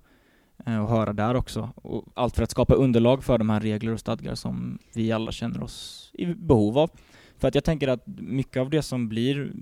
[0.67, 1.71] eh, och höra där också.
[1.75, 5.33] Och allt för att skapa underlag för de här regler och stadgar som vi alla
[5.33, 6.91] känner oss i behov av.
[7.39, 9.53] För att jag tänker att mycket av det som blir,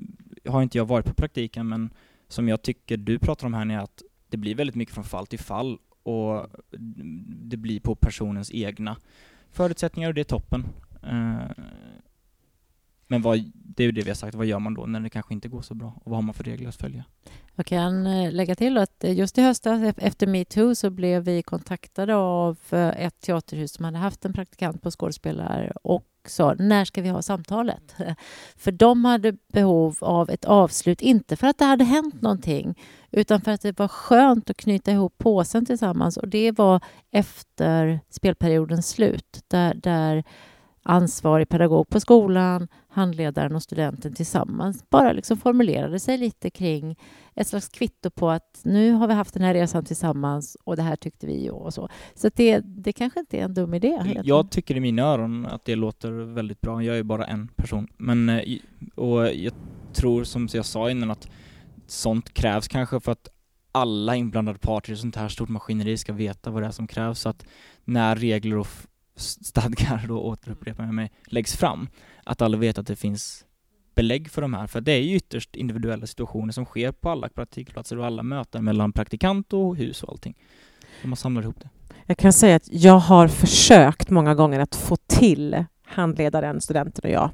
[0.48, 1.90] har inte jag varit på praktiken, men
[2.28, 5.26] som jag tycker du pratar om här är att det blir väldigt mycket från fall
[5.26, 6.46] till fall och
[7.50, 8.96] det blir på personens egna
[9.50, 10.66] förutsättningar och det är toppen.
[11.02, 11.64] Eh,
[13.10, 15.10] men vad, det är ju det vi har sagt, vad gör man då när det
[15.10, 15.92] kanske inte går så bra?
[16.04, 17.04] Och vad har man för regler att följa?
[17.54, 21.42] Jag kan eh, lägga till att eh, just i höstas efter metoo så blev vi
[21.42, 26.84] kontaktade av eh, ett teaterhus som hade haft en praktikant på skådespelare och sa när
[26.84, 27.94] ska vi ha samtalet?
[28.56, 32.78] För de hade behov av ett avslut, inte för att det hade hänt någonting
[33.10, 38.00] utan för att det var skönt att knyta ihop påsen tillsammans och det var efter
[38.10, 40.24] spelperiodens slut där, där
[40.82, 46.98] ansvarig pedagog på skolan, handledaren och studenten tillsammans bara liksom formulerade sig lite kring
[47.34, 50.82] ett slags kvitto på att nu har vi haft den här resan tillsammans och det
[50.82, 51.88] här tyckte vi och så.
[52.14, 54.20] Så det, det kanske inte är en dum idé.
[54.24, 56.82] Jag tycker i mina öron att det låter väldigt bra.
[56.82, 57.88] Jag är bara en person.
[57.96, 58.58] Men, eh,
[58.94, 59.52] och jag
[59.92, 61.28] tror som jag sa innan att
[61.86, 63.28] sånt krävs kanske för att
[63.72, 67.20] alla inblandade parter i sånt här stort maskineri ska veta vad det är som krävs.
[67.20, 67.46] Så att
[67.84, 68.66] när regler och
[69.20, 71.88] stadgar, då återupprepar jag mig, läggs fram,
[72.24, 73.44] att alla vet att det finns
[73.94, 74.66] belägg för de här.
[74.66, 78.64] För det är ju ytterst individuella situationer som sker på alla praktikplatser och alla möten
[78.64, 80.34] mellan praktikant och hus och allting.
[81.02, 81.68] Så man samlar ihop det.
[82.06, 87.10] Jag kan säga att jag har försökt många gånger att få till handledaren, studenten och
[87.10, 87.30] jag.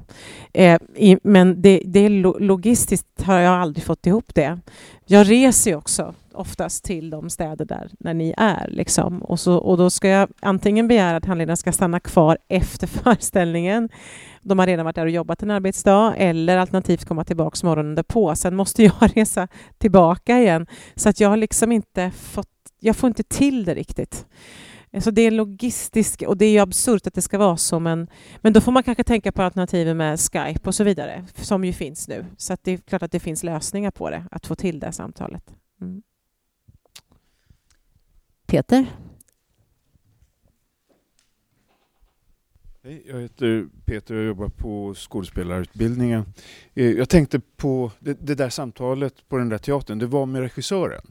[0.53, 4.59] Eh, i, men det, det är logistiskt har jag aldrig fått ihop det.
[5.05, 8.67] Jag reser ju också oftast till de städer där när ni är.
[8.71, 9.21] Liksom.
[9.21, 13.89] Och, så, och då ska jag antingen begära att handledaren ska stanna kvar efter föreställningen.
[14.41, 18.35] De har redan varit där och jobbat en arbetsdag eller alternativt komma tillbaka morgonen därpå.
[18.35, 19.47] Sen måste jag resa
[19.77, 20.67] tillbaka igen.
[20.95, 24.25] Så att jag har liksom inte fått, jag får inte till det riktigt.
[24.99, 28.07] Så det är logistiskt och det är ju absurt att det ska vara så men,
[28.41, 31.73] men då får man kanske tänka på alternativen med Skype och så vidare som ju
[31.73, 32.25] finns nu.
[32.37, 34.91] Så att det är klart att det finns lösningar på det, att få till det
[34.91, 35.43] samtalet.
[35.81, 36.01] Mm.
[38.47, 38.85] Peter?
[42.83, 46.25] Hej, jag heter Peter och jobbar på skådespelarutbildningen.
[46.73, 50.41] Eh, jag tänkte på det, det där samtalet på den där teatern, det var med
[50.41, 51.01] regissören.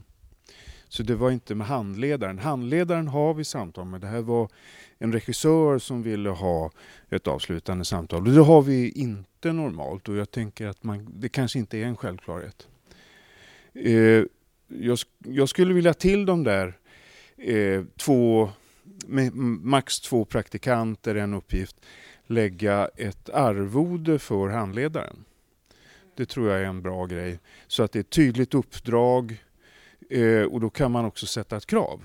[0.89, 2.39] Så det var inte med handledaren.
[2.39, 4.01] Handledaren har vi samtal med.
[4.01, 4.49] Det här var
[4.97, 6.71] en regissör som ville ha
[7.09, 8.27] ett avslutande samtal.
[8.27, 11.85] Och det har vi inte normalt och jag tänker att man, det kanske inte är
[11.85, 12.67] en självklarhet.
[13.73, 14.23] Eh,
[14.67, 16.77] jag, jag skulle vilja till de där
[17.37, 18.49] eh, två
[19.61, 21.75] max två praktikanter, en uppgift,
[22.27, 25.25] lägga ett arvode för handledaren.
[26.15, 27.39] Det tror jag är en bra grej.
[27.67, 29.43] Så att det är ett tydligt uppdrag
[30.09, 32.01] eh, och då kan man också sätta ett krav.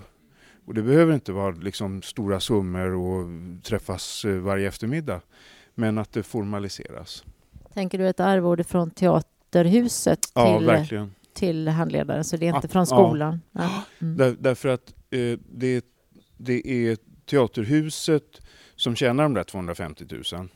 [0.66, 3.26] Och det behöver inte vara liksom stora summor och
[3.62, 5.20] träffas eh, varje eftermiddag.
[5.74, 7.24] Men att det formaliseras.
[7.74, 11.14] Tänker du ett arvode från teaterhuset Ja, till, verkligen.
[11.34, 13.40] Till handledaren, så det är inte Ja, från skolan?
[13.52, 13.84] Ja.
[14.00, 14.16] Mm.
[14.16, 15.84] Där, därför att eh, det,
[16.36, 18.40] det är Teaterhuset
[18.76, 20.48] som tjänar de där 250 000.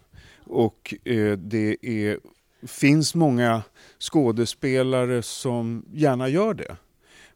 [0.45, 2.19] Och eh, det är,
[2.67, 3.63] finns många
[3.99, 6.77] skådespelare som gärna gör det.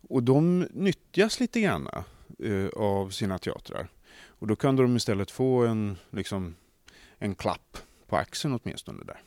[0.09, 1.89] Och de nyttjas lite grann
[2.45, 3.89] eh, av sina teatrar.
[4.41, 6.55] Och då kan de istället få en, liksom,
[7.19, 9.21] en klapp på axeln åtminstone där.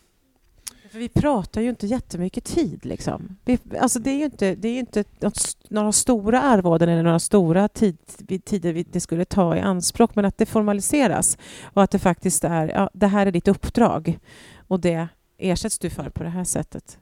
[0.93, 2.85] För vi pratar ju inte jättemycket tid.
[2.85, 3.37] Liksom.
[3.45, 7.19] Vi, alltså det är ju inte, det är inte något, några stora arvoden eller några
[7.19, 7.97] stora tid,
[8.45, 12.43] tider vi- det skulle ta i anspråk, men att det formaliseras och att det faktiskt
[12.43, 14.19] är, ja, det här är ditt uppdrag
[14.67, 16.99] och det ersätts du för på det här sättet.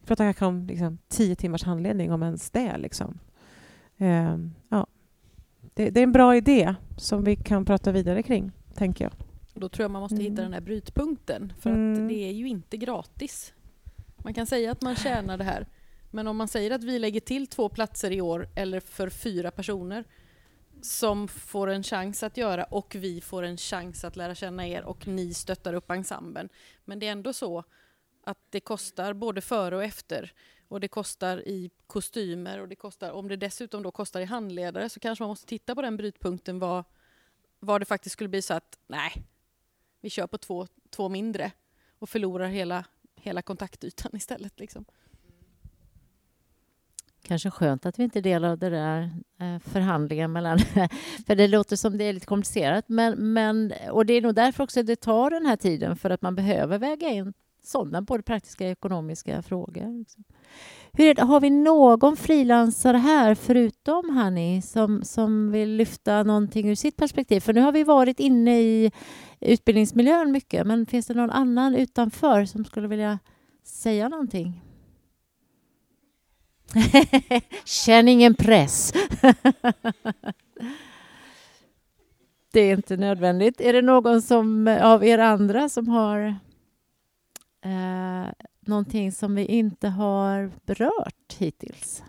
[0.00, 2.78] Vi pratar kanske om liksom, tio timmars handledning, om ens det.
[2.78, 3.18] Liksom.
[3.98, 4.86] Ehm, ja.
[5.74, 9.12] det, det är en bra idé som vi kan prata vidare kring, tänker jag.
[9.60, 10.34] Och Då tror jag man måste hitta Mm.
[10.44, 11.52] den här brytpunkten.
[11.60, 12.02] För Mm.
[12.02, 13.52] att det är ju inte gratis.
[14.24, 15.66] Man kan säga att man tjänar det här.
[16.10, 19.50] Men om man säger att vi lägger till två platser i år eller för fyra
[19.50, 20.04] personer
[20.82, 24.82] som får en chans att göra och vi får en chans att lära känna er
[24.84, 26.48] och ni stöttar upp ensemblen.
[26.84, 27.64] Men det är ändå så
[28.24, 30.32] att det kostar både före och efter.
[30.68, 34.88] Och det kostar i kostymer och det kostar, om det dessutom då kostar i handledare
[34.88, 36.84] så kanske man måste titta på den brytpunkten vad,
[37.60, 39.12] vad det faktiskt skulle bli så att nej,
[40.00, 41.52] vi kör på två, två mindre
[41.98, 42.84] och förlorar hela,
[43.16, 44.60] hela kontaktytan istället.
[44.60, 44.84] Liksom.
[47.22, 49.02] Kanske skönt att vi inte delar det där
[49.40, 50.58] eh, förhandlingen mellan...
[51.26, 52.88] för det låter som det är lite komplicerat.
[52.88, 56.22] Men, men, och det är nog därför också det tar den här tiden, för att
[56.22, 57.32] man behöver väga in
[57.62, 59.98] sådana både praktiska och ekonomiska frågor.
[59.98, 60.24] Liksom.
[60.92, 66.74] Hur det, har vi någon frilansare här, förutom Hanni, som, som vill lyfta någonting ur
[66.74, 67.40] sitt perspektiv?
[67.40, 68.92] För nu har vi varit inne i
[69.40, 73.18] utbildningsmiljön mycket, men finns det någon annan utanför som skulle vilja
[73.64, 74.64] säga någonting?
[77.64, 78.92] Känn ingen press.
[82.52, 83.60] det är inte nödvändigt.
[83.60, 86.36] Är det någon som, av er andra som har
[87.62, 92.02] eh, någonting som vi inte har berört hittills?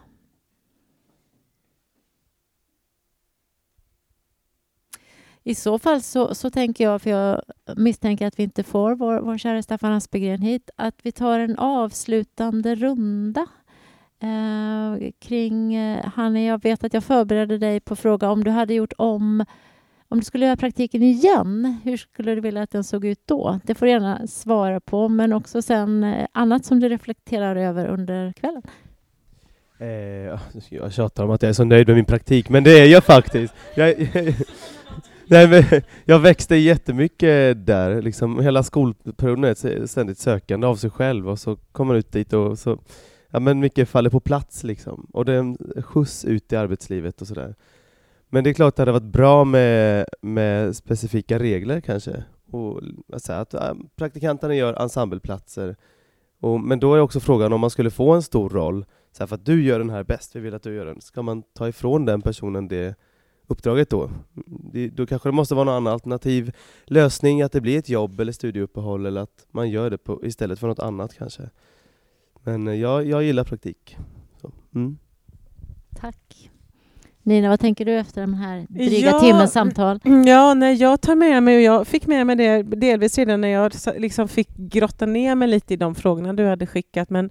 [5.44, 7.42] I så fall så, så tänker jag, för jag
[7.78, 11.58] misstänker att vi inte får vår, vår kära Staffan Aspegren hit, att vi tar en
[11.58, 13.48] avslutande runda
[14.20, 15.76] eh, kring...
[15.76, 19.46] Eh, Hanni, jag vet att jag förberedde dig på fråga om du hade gjort om
[20.12, 23.60] om du skulle göra praktiken igen, hur skulle du vilja att den såg ut då?
[23.64, 27.88] Det får du gärna svara på, men också sen eh, annat som du reflekterar över
[27.88, 28.62] under kvällen.
[29.78, 30.40] Eh, ah,
[30.70, 33.04] jag tjatar om att jag är så nöjd med min praktik, men det är jag
[33.04, 33.54] faktiskt.
[33.76, 33.96] Jag,
[35.28, 40.90] nej, men jag växte jättemycket där, liksom hela skolperioden är ett ständigt sökande av sig
[40.90, 42.80] själv och så kommer man ut dit och så,
[43.30, 45.08] ja men mycket faller på plats liksom.
[45.14, 47.56] Och det är en skjuts ut i arbetslivet och sådär.
[48.34, 52.24] Men det är klart att det hade varit bra med, med specifika regler kanske.
[52.52, 52.82] Och,
[53.14, 53.56] alltså, att
[53.96, 55.76] praktikanterna gör ensembleplatser.
[56.40, 59.28] Och, men då är också frågan om man skulle få en stor roll, så här,
[59.28, 61.02] för att du gör den här bäst, vi vill att du gör den.
[61.02, 62.96] Ska man ta ifrån den personen det
[63.48, 64.10] uppdraget då?
[64.74, 66.56] Det, då kanske det måste vara någon annan alternativ
[66.86, 70.60] lösning, att det blir ett jobb eller studieuppehåll eller att man gör det på, istället
[70.60, 71.50] för något annat kanske.
[72.44, 73.98] Men eh, jag, jag gillar praktik.
[74.42, 74.98] Så, mm.
[75.96, 76.52] Tack.
[77.24, 80.00] Nina, vad tänker du efter den här dryga ja, timmens samtal?
[80.26, 83.48] Ja, nej, jag tar med mig, och jag fick med mig det delvis redan när
[83.48, 87.30] jag liksom fick grotta ner mig lite i de frågorna du hade skickat, men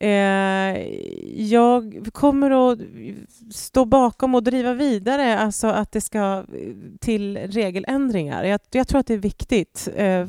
[0.00, 0.78] eh,
[1.50, 2.78] jag kommer att
[3.50, 6.44] stå bakom och driva vidare, alltså att det ska
[7.00, 8.44] till regeländringar.
[8.44, 9.88] Jag, jag tror att det är viktigt.
[9.96, 10.26] Eh,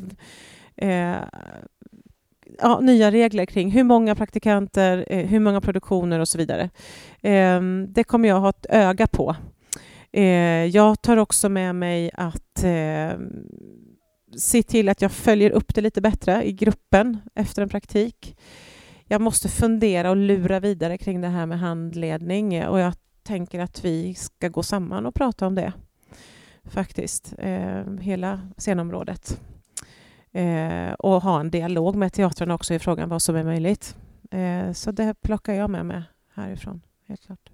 [0.76, 1.16] eh,
[2.62, 6.70] ja, nya regler kring hur många praktikanter, eh, hur många produktioner och så vidare.
[7.22, 9.36] Eh, det kommer jag ha ett öga på.
[10.12, 13.46] Eh, jag tar också med mig att ehm,
[14.36, 18.36] se till att jag följer upp det lite bättre i gruppen efter en praktik.
[19.04, 23.60] Jag måste fundera och lura vidare kring det här med handledning eh, och jag tänker
[23.60, 25.72] att vi ska gå samman och prata om det
[26.64, 29.40] faktiskt, eh, hela scenområdet
[30.38, 33.96] eh, och ha en dialog med teatrarna också i frågan vad som är möjligt.
[34.30, 36.02] Eh, så det plockar jag med mig
[36.34, 37.50] härifrån, helt klart.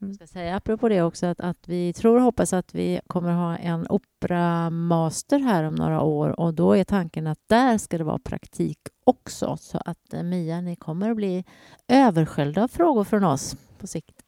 [0.00, 0.10] Mm.
[0.10, 3.32] Jag ska säga apropå det också att, att vi tror och hoppas att vi kommer
[3.32, 8.04] ha en operamaster här om några år och då är tanken att där ska det
[8.04, 11.44] vara praktik också så att eh, Mia, ni kommer att bli
[11.88, 14.22] översköljda av frågor från oss på sikt.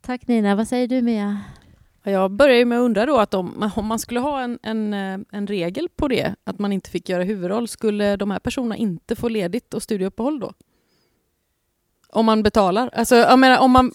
[0.00, 1.40] Tack Nina, vad säger du Mia?
[2.10, 5.18] Jag börjar med att undra då att om, om man skulle ha en, en, eh,
[5.32, 9.16] en, regel på det, att man inte fick göra huvudroll, skulle de här personerna inte
[9.16, 10.52] få ledigt och studieuppehåll då?
[12.08, 12.90] Om man betalar?
[12.92, 13.92] Alltså, jag menar, om man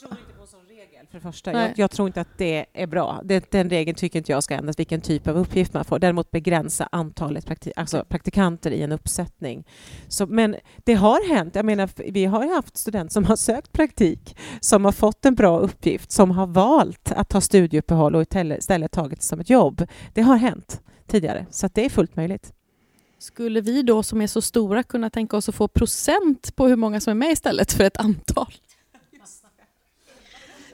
[1.12, 1.54] för det första.
[1.54, 3.22] Jag, jag, tror inte att det är bra.
[3.24, 6.00] Det, den regeln tycker inte jag ska ändras, vilken typ av uppgift man får.
[6.00, 9.68] Däremot begränsa antalet prakti alltså praktikanter i en uppsättning.
[10.08, 11.56] Så, men det har hänt.
[11.56, 15.60] Jag menar, vi har haft studenter som har sökt praktik, som har fått en bra
[15.60, 19.88] uppgift, som har valt att ta studieuppehåll och istället tagit det som ett jobb.
[20.14, 22.54] Det har hänt tidigare, så det är fullt möjligt.
[23.20, 26.76] Skulle vi då som är så stora kunna tänka oss att få procent på hur
[26.76, 28.54] många som är med istället för ett antal?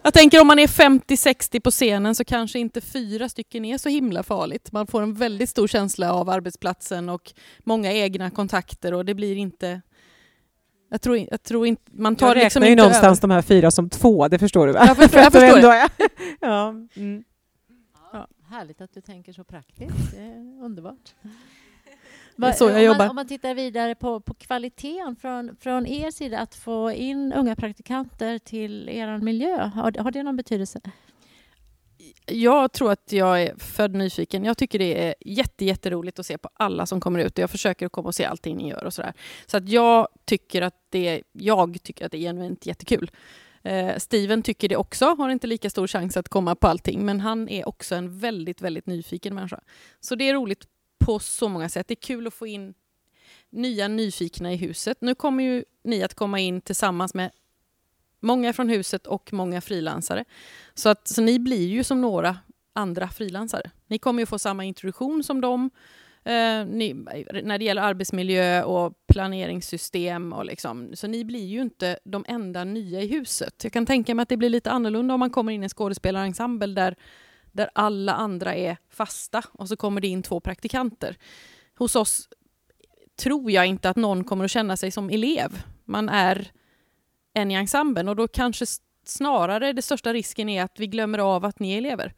[0.08, 3.90] Jag tänker om man är 50-60 på scenen så kanske inte fyra stycken är så
[3.90, 4.72] himla farligt.
[4.72, 7.34] Man får en väldigt stor känsla av arbetsplatsen och
[7.64, 9.82] många egna kontakter och det blir inte
[10.90, 13.28] jag tror, jag tror inte, man tar jag liksom räknar ju någonstans över.
[13.28, 14.86] de här fyra som två, det förstår du va?
[14.88, 15.90] Jag förstår, jag förstår det.
[16.42, 16.70] ja.
[16.96, 17.24] Mm.
[18.14, 18.28] ja.
[18.50, 21.16] Härligt att du tänker så praktiskt, det är underbart.
[22.42, 22.96] Är så jag jobbar.
[22.96, 26.92] Om man, om man tittar vidare på, på kvaliteten från, från er sida, att få
[26.92, 30.82] in unga praktikanter till er miljö, har, har det någon betydelse?
[32.26, 34.46] Jag tror att jag är född nyfiken.
[34.46, 37.50] Jag tycker det är jätte, jätteroligt att se på alla som kommer ut och jag
[37.50, 39.14] försöker komma och se allting ni gör och sådär.
[39.46, 43.12] Så att jag tycker att det, jag tycker att det är genuint jättekul.
[43.64, 47.20] Eh, Steven tycker det också, har inte lika stor chans att komma på allting, men
[47.20, 49.60] han är också en väldigt, väldigt nyfiken människa.
[50.00, 50.68] Så det är roligt
[50.98, 51.88] på så många sätt.
[51.88, 52.74] Det är kul att få in
[53.50, 54.98] nya nyfikna i huset.
[55.02, 57.32] Nu kommer ju ni att komma in tillsammans med
[58.20, 60.26] Många från huset och många frilansare.
[60.74, 62.38] Så, att, så ni blir ju som några
[62.74, 63.72] andra frilansare.
[63.88, 65.70] Ni kommer ju få samma introduktion som dem
[66.24, 66.94] eh, ni,
[67.44, 70.34] när det gäller arbetsmiljö och planeringssystem.
[70.34, 70.92] Och liksom.
[70.94, 73.64] Så ni blir ju inte de enda nya i huset.
[73.64, 75.70] Jag kan tänka mig att det blir lite annorlunda om man kommer in i en
[75.70, 76.96] skådespelarensemble där,
[77.58, 81.18] där alla andra är fasta och så kommer det in två praktikanter.
[81.78, 82.30] Hos oss
[83.16, 85.64] tror jag inte att någon kommer att känna sig som elev.
[85.86, 86.52] Man är
[87.34, 88.66] en i ensemblen och då kanske
[89.06, 92.14] snarare det största risken är att vi glömmer av att ni är elever.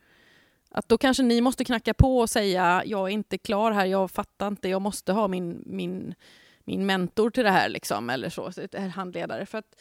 [0.71, 4.11] Att då kanske ni måste knacka på och säga jag är inte klar här, jag
[4.11, 6.15] fattar inte, jag måste ha min, min,
[6.63, 8.51] min mentor till det här liksom, eller så,
[8.95, 9.45] handledare.
[9.45, 9.75] För att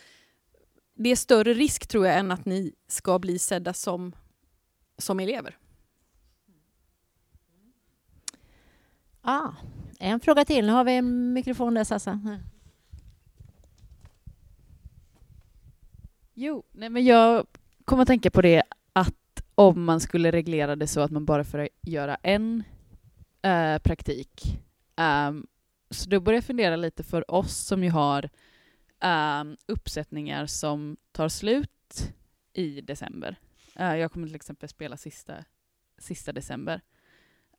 [0.94, 4.12] det är större risk tror jag än att ni ska bli sedda som,
[4.98, 5.56] som elever.
[9.20, 9.52] Ah,
[9.98, 10.66] en fråga till.
[10.66, 12.20] Nu har vi en mikrofon där, Sassa.
[16.34, 17.46] Jo, nej men jag
[17.84, 21.44] kommer att tänka på det att om man skulle reglera det så att man bara
[21.44, 22.62] får göra en
[23.42, 24.58] äh, praktik.
[24.96, 25.46] Um,
[25.90, 28.30] så då börjar jag fundera lite för oss som ju har
[29.04, 32.12] um, uppsättningar som tar slut
[32.52, 33.36] i december.
[33.80, 35.34] Uh, jag kommer till exempel spela sista,
[35.98, 36.80] sista december.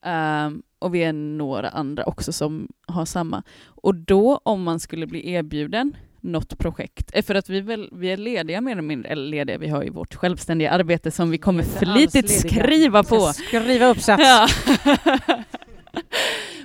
[0.04, 3.42] Um, och vi är några andra också som har samma.
[3.66, 8.10] Och då om man skulle bli erbjuden något projekt, eh, för att vi, väl, vi
[8.10, 11.38] är lediga mer eller mindre, eller lediga, vi har ju vårt självständiga arbete som vi
[11.38, 13.20] kommer flitigt skriva på.
[13.20, 14.22] Skriva uppsats.
[14.22, 14.48] Ja.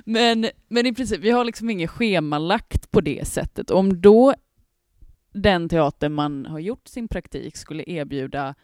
[0.04, 3.70] men, men i princip, vi har liksom inget schemalagt på det sättet.
[3.70, 4.34] Om då
[5.32, 8.54] den teater man har gjort sin praktik skulle erbjuda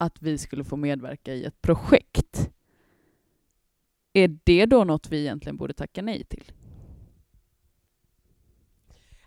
[0.00, 2.50] att vi skulle få medverka i ett projekt,
[4.12, 6.52] är det då något vi egentligen borde tacka nej till?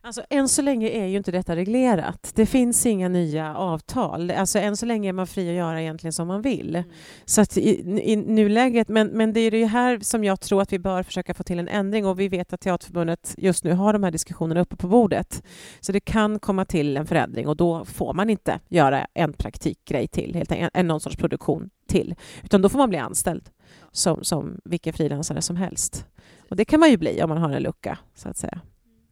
[0.05, 2.31] Alltså, än så länge är ju inte detta reglerat.
[2.35, 4.31] Det finns inga nya avtal.
[4.31, 6.75] Alltså, än så länge är man fri att göra egentligen som man vill.
[6.75, 6.89] Mm.
[7.25, 10.73] Så att i, i, nuläget, men, men det är det här som jag tror att
[10.73, 13.93] vi bör försöka få till en ändring och vi vet att Teaterförbundet just nu har
[13.93, 15.43] de här diskussionerna uppe på bordet.
[15.79, 20.07] Så det kan komma till en förändring och då får man inte göra en praktikgrej
[20.07, 23.49] till, helt enkelt, en någon sorts produktion till, utan då får man bli anställd
[23.91, 26.05] som, som vilken frilansare som helst.
[26.49, 28.61] Och det kan man ju bli om man har en lucka, så att säga.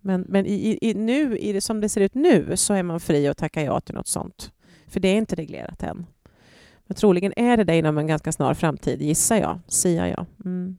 [0.02, 3.00] Men, men i, i, nu, i det, som det ser ut nu så är man
[3.00, 4.52] fri att tacka ja till något sånt.
[4.88, 6.06] För det är inte reglerat än.
[6.86, 9.60] Men troligen är det det inom en ganska snar framtid, gissar jag.
[9.68, 10.26] Siar jag.
[10.46, 10.78] Mm.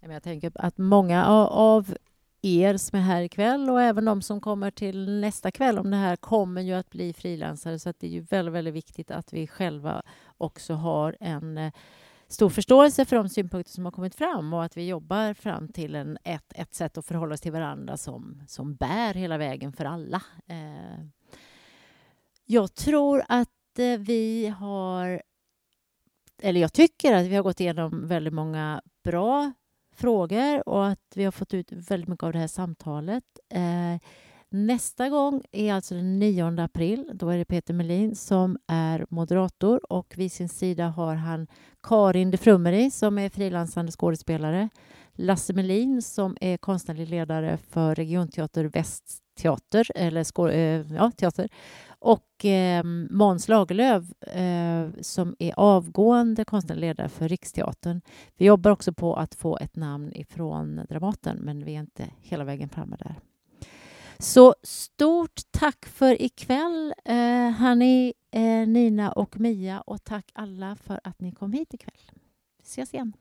[0.00, 1.94] Jag tänker att många av
[2.42, 5.96] er som är här ikväll och även de som kommer till nästa kväll om det
[5.96, 9.32] här kommer ju att bli frilansare så att det är ju väldigt, väldigt viktigt att
[9.32, 10.02] vi själva
[10.38, 11.72] också har en eh,
[12.28, 15.94] stor förståelse för de synpunkter som har kommit fram och att vi jobbar fram till
[15.94, 19.84] en, ett, ett sätt att förhålla oss till varandra som, som bär hela vägen för
[19.84, 20.22] alla.
[20.46, 21.06] Eh,
[22.44, 25.22] jag tror att eh, vi har...
[26.42, 29.52] Eller jag tycker att vi har gått igenom väldigt många bra
[29.94, 33.24] frågor och att vi har fått ut väldigt mycket av det här samtalet.
[33.48, 33.96] Eh,
[34.50, 37.10] Nästa gång är alltså den 9 april.
[37.14, 41.46] Då är det Peter Melin som är moderator och vid sin sida har han
[41.82, 44.68] Karin de Frummeri som är frilansande skådespelare,
[45.12, 51.48] Lasse Melin som är konstnärlig ledare för Regionteater Västteater, eller skå, eh, ja, teater,
[51.98, 58.00] och eh, Måns Lagerlöf eh, som är avgående konstnärlig ledare för Riksteatern.
[58.36, 62.44] Vi jobbar också på att få ett namn ifrån Dramaten, men vi är inte hela
[62.44, 63.14] vägen framme där.
[64.18, 71.00] Så stort tack för ikväll, eh, Hanni, eh, Nina och Mia och tack alla för
[71.04, 72.00] att ni kom hit ikväll.
[72.58, 73.12] Vi ses igen.